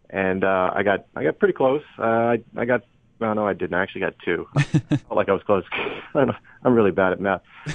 [0.10, 1.84] and, uh, I got, I got pretty close.
[1.98, 2.84] Uh, I, I got,
[3.20, 3.74] well, no, I didn't.
[3.74, 4.48] I actually got two.
[4.56, 5.66] I felt like I was close.
[6.16, 6.32] I'm
[6.64, 7.42] I'm really bad at math.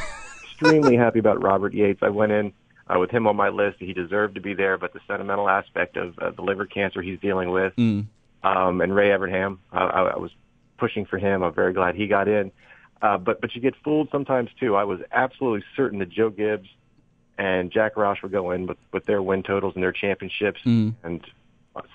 [0.43, 2.03] Extremely happy about Robert Yates.
[2.03, 2.53] I went in,
[2.89, 3.77] uh, with him on my list.
[3.81, 7.19] He deserved to be there, but the sentimental aspect of uh, the liver cancer he's
[7.21, 8.07] dealing with, Mm.
[8.43, 10.31] um, and Ray Evernham, I, I, I was
[10.79, 11.43] pushing for him.
[11.43, 12.51] I'm very glad he got in.
[13.05, 14.75] Uh, but but you get fooled sometimes too.
[14.77, 16.71] I was absolutely certain that Joe Gibbs
[17.37, 20.95] and Jack Roush would go in with, with their win totals and their championships, Mm.
[21.03, 21.21] and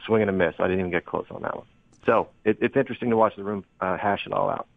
[0.06, 0.54] swing and a miss.
[0.60, 1.66] I didn't even get close on that one.
[2.06, 4.68] So it, it's interesting to watch the room uh, hash it all out.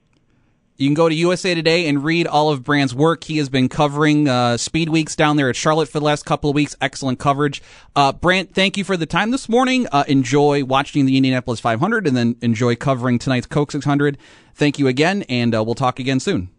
[0.83, 3.23] You can go to USA Today and read all of Brant's work.
[3.23, 6.51] He has been covering uh, Speed Weeks down there at Charlotte for the last couple
[6.51, 6.75] of weeks.
[6.81, 7.63] Excellent coverage.
[7.95, 9.87] Uh, Brant, thank you for the time this morning.
[9.93, 14.19] Uh, enjoy watching the Indianapolis 500 and then enjoy covering tonight's Coke 600.
[14.57, 16.51] Thank you again, and uh, we'll talk again soon.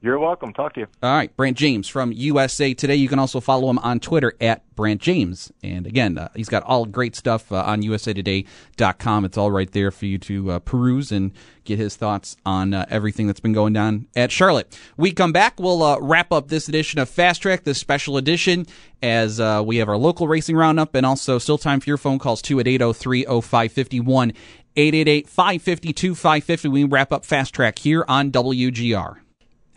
[0.00, 0.52] You're welcome.
[0.52, 0.86] Talk to you.
[1.02, 2.94] All right, Brant James from USA Today.
[2.94, 5.50] You can also follow him on Twitter at Brant James.
[5.60, 9.24] And again, uh, he's got all great stuff uh, on usatoday.com.
[9.24, 11.32] It's all right there for you to uh, peruse and
[11.64, 14.78] get his thoughts on uh, everything that's been going on at Charlotte.
[14.96, 18.66] We come back, we'll uh, wrap up this edition of Fast Track, this special edition,
[19.02, 22.20] as uh, we have our local racing roundup and also still time for your phone
[22.20, 24.32] calls too at 803 0551.
[24.76, 26.68] 888 552 550.
[26.68, 29.16] We wrap up Fast Track here on WGR.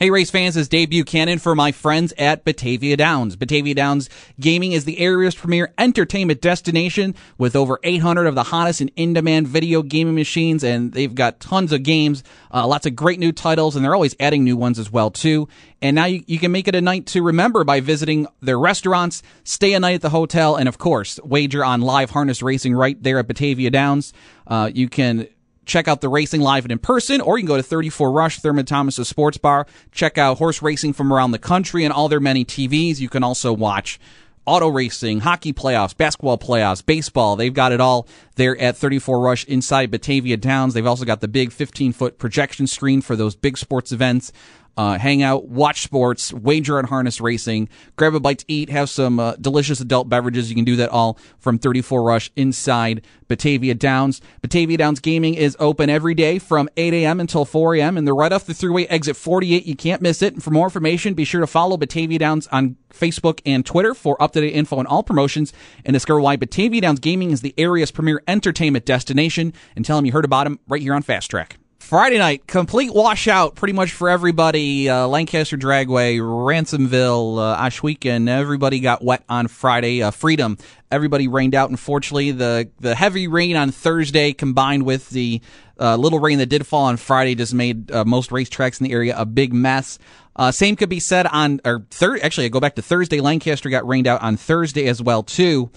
[0.01, 3.35] Hey, race fans, it's Dave Buchanan for my friends at Batavia Downs.
[3.35, 8.81] Batavia Downs Gaming is the area's premier entertainment destination with over 800 of the hottest
[8.81, 13.19] and in-demand video gaming machines, and they've got tons of games, uh, lots of great
[13.19, 15.47] new titles, and they're always adding new ones as well, too.
[15.83, 19.21] And now you, you can make it a night to remember by visiting their restaurants,
[19.43, 22.97] stay a night at the hotel, and of course, wager on live harness racing right
[23.03, 24.13] there at Batavia Downs.
[24.47, 25.27] Uh, you can
[25.71, 28.39] check out the racing live and in person, or you can go to 34 Rush,
[28.39, 32.19] Thurman Thomas's Sports Bar, check out horse racing from around the country and all their
[32.19, 32.99] many TVs.
[32.99, 33.99] You can also watch
[34.45, 37.35] auto racing, hockey playoffs, basketball playoffs, baseball.
[37.35, 40.73] They've got it all there at 34 Rush inside Batavia Downs.
[40.73, 44.33] They've also got the big 15 foot projection screen for those big sports events
[44.77, 48.89] uh, hang out, watch sports, wager on harness racing, grab a bite to eat, have
[48.89, 50.49] some uh, delicious adult beverages.
[50.49, 54.21] You can do that all from 34 Rush inside Batavia Downs.
[54.41, 57.19] Batavia Downs Gaming is open every day from 8 a.m.
[57.19, 57.97] until 4 a.m.
[57.97, 59.65] and they're right off the thruway exit 48.
[59.65, 60.33] You can't miss it.
[60.33, 64.21] And for more information, be sure to follow Batavia Downs on Facebook and Twitter for
[64.21, 65.53] up to date info on all promotions
[65.85, 69.53] and discover why Batavia Downs Gaming is the area's premier entertainment destination.
[69.75, 71.60] And tell them you heard about them right here on Fast Track.
[71.81, 74.87] Friday night, complete washout pretty much for everybody.
[74.87, 80.03] Uh, Lancaster Dragway, Ransomville, uh, everybody got wet on Friday.
[80.03, 80.57] Uh, Freedom,
[80.91, 81.71] everybody rained out.
[81.71, 85.41] Unfortunately, the the heavy rain on Thursday combined with the
[85.79, 88.93] uh, little rain that did fall on Friday just made uh, most racetracks in the
[88.93, 89.97] area a big mess.
[90.35, 92.21] Uh, same could be said on or third.
[92.21, 93.19] Actually, I go back to Thursday.
[93.19, 95.71] Lancaster got rained out on Thursday as well too.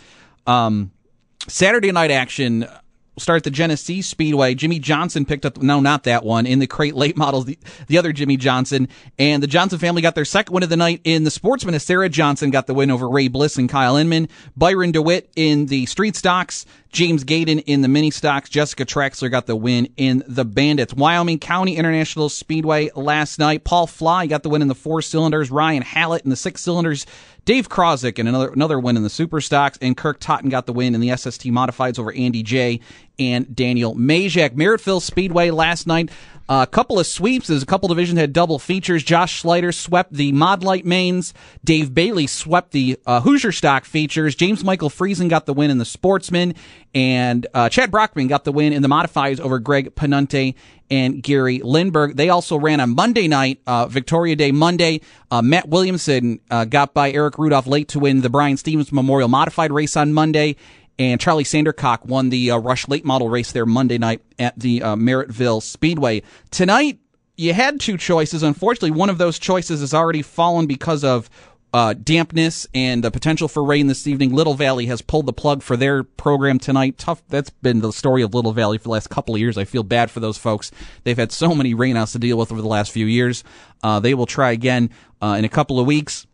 [0.46, 0.92] Um,
[1.48, 2.68] Saturday night action
[3.18, 4.54] start the Genesee Speedway.
[4.54, 7.98] Jimmy Johnson picked up, no, not that one, in the crate late models, the, the
[7.98, 8.88] other Jimmy Johnson.
[9.18, 11.78] And the Johnson family got their second win of the night in the sportsman.
[11.78, 14.28] Sarah Johnson got the win over Ray Bliss and Kyle Inman.
[14.56, 16.66] Byron DeWitt in the street stocks.
[16.94, 18.48] James Gayden in the mini stocks.
[18.48, 20.94] Jessica Traxler got the win in the bandits.
[20.94, 23.64] Wyoming County International Speedway last night.
[23.64, 25.50] Paul Fly got the win in the four cylinders.
[25.50, 27.04] Ryan Hallett in the six cylinders.
[27.44, 30.72] Dave Krawczyk and another another win in the super stocks, and Kirk Totten got the
[30.72, 32.78] win in the SST modifieds over Andy J
[33.18, 34.50] and Daniel Majak.
[34.50, 36.10] Merrittville Speedway last night.
[36.46, 39.02] A couple of sweeps as a couple divisions had double features.
[39.02, 41.32] Josh Schleiter swept the Mod Light mains.
[41.64, 44.34] Dave Bailey swept the uh, Hoosier stock features.
[44.34, 46.54] James Michael Friesen got the win in the Sportsman,
[46.94, 50.54] and uh, Chad Brockman got the win in the modifieds over Greg Penunte
[50.90, 52.16] and Gary Lindberg.
[52.16, 55.00] They also ran on Monday night, uh, Victoria Day Monday.
[55.30, 59.28] Uh, Matt Williamson uh, got by Eric Rudolph late to win the Brian Stevens Memorial
[59.28, 60.56] Modified race on Monday
[60.98, 64.82] and Charlie Sandercock won the uh, Rush late model race there Monday night at the
[64.82, 66.22] uh, Merrittville Speedway.
[66.50, 66.98] Tonight,
[67.36, 68.42] you had two choices.
[68.42, 71.28] Unfortunately, one of those choices has already fallen because of
[71.74, 74.32] uh, dampness and the potential for rain this evening.
[74.32, 76.98] Little Valley has pulled the plug for their program tonight.
[76.98, 77.24] Tough.
[77.28, 79.58] That's been the story of Little Valley for the last couple of years.
[79.58, 80.70] I feel bad for those folks.
[81.02, 83.42] They've had so many rainouts to deal with over the last few years.
[83.82, 84.90] Uh, they will try again
[85.20, 86.28] uh, in a couple of weeks.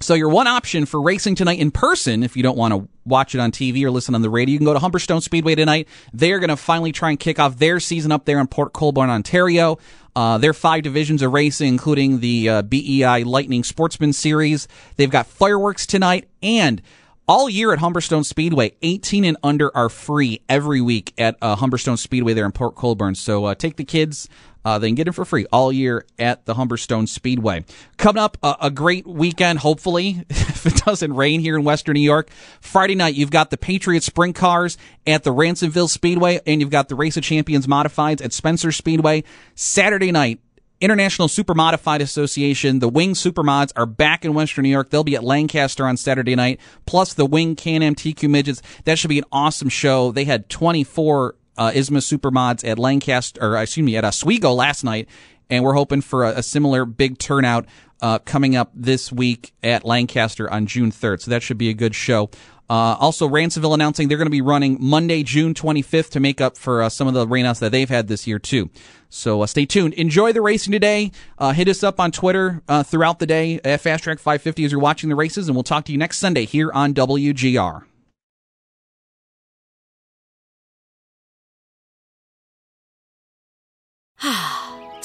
[0.00, 3.34] So your one option for racing tonight in person, if you don't want to watch
[3.34, 5.86] it on TV or listen on the radio, you can go to Humberstone Speedway tonight.
[6.12, 8.72] They are going to finally try and kick off their season up there in Port
[8.72, 9.78] Colborne, Ontario.
[10.16, 14.66] Uh, their five divisions of racing, including the uh, BEI Lightning Sportsman Series.
[14.96, 16.82] They've got fireworks tonight and
[17.28, 21.96] all year at Humberstone Speedway, 18 and under are free every week at uh, Humberstone
[21.96, 23.14] Speedway there in Port Colborne.
[23.14, 24.28] So uh, take the kids.
[24.64, 27.64] Uh, they can get it for free all year at the Humberstone Speedway.
[27.96, 32.00] Coming up, uh, a great weekend, hopefully, if it doesn't rain here in Western New
[32.00, 32.30] York.
[32.60, 36.88] Friday night, you've got the Patriot Sprint Cars at the Ransomville Speedway, and you've got
[36.88, 39.24] the Race of Champions Modifieds at Spencer Speedway.
[39.54, 40.40] Saturday night,
[40.82, 44.90] International Super Modified Association, the Wing Supermods are back in Western New York.
[44.90, 48.62] They'll be at Lancaster on Saturday night, plus the Wing Can-Am TQ Midgets.
[48.84, 50.10] That should be an awesome show.
[50.10, 55.08] They had 24 uh, ISMA Supermods at Lancaster, or excuse me, at Oswego last night,
[55.50, 57.66] and we're hoping for a, a similar big turnout
[58.00, 61.22] uh, coming up this week at Lancaster on June 3rd.
[61.22, 62.30] So that should be a good show.
[62.68, 66.56] Uh, also, Ransomville announcing they're going to be running Monday, June 25th to make up
[66.56, 68.70] for uh, some of the rainouts that they've had this year too.
[69.10, 69.92] So uh, stay tuned.
[69.94, 71.12] Enjoy the racing today.
[71.38, 74.72] Uh, hit us up on Twitter uh, throughout the day at Fast Track 550 as
[74.72, 77.82] you're watching the races, and we'll talk to you next Sunday here on WGR.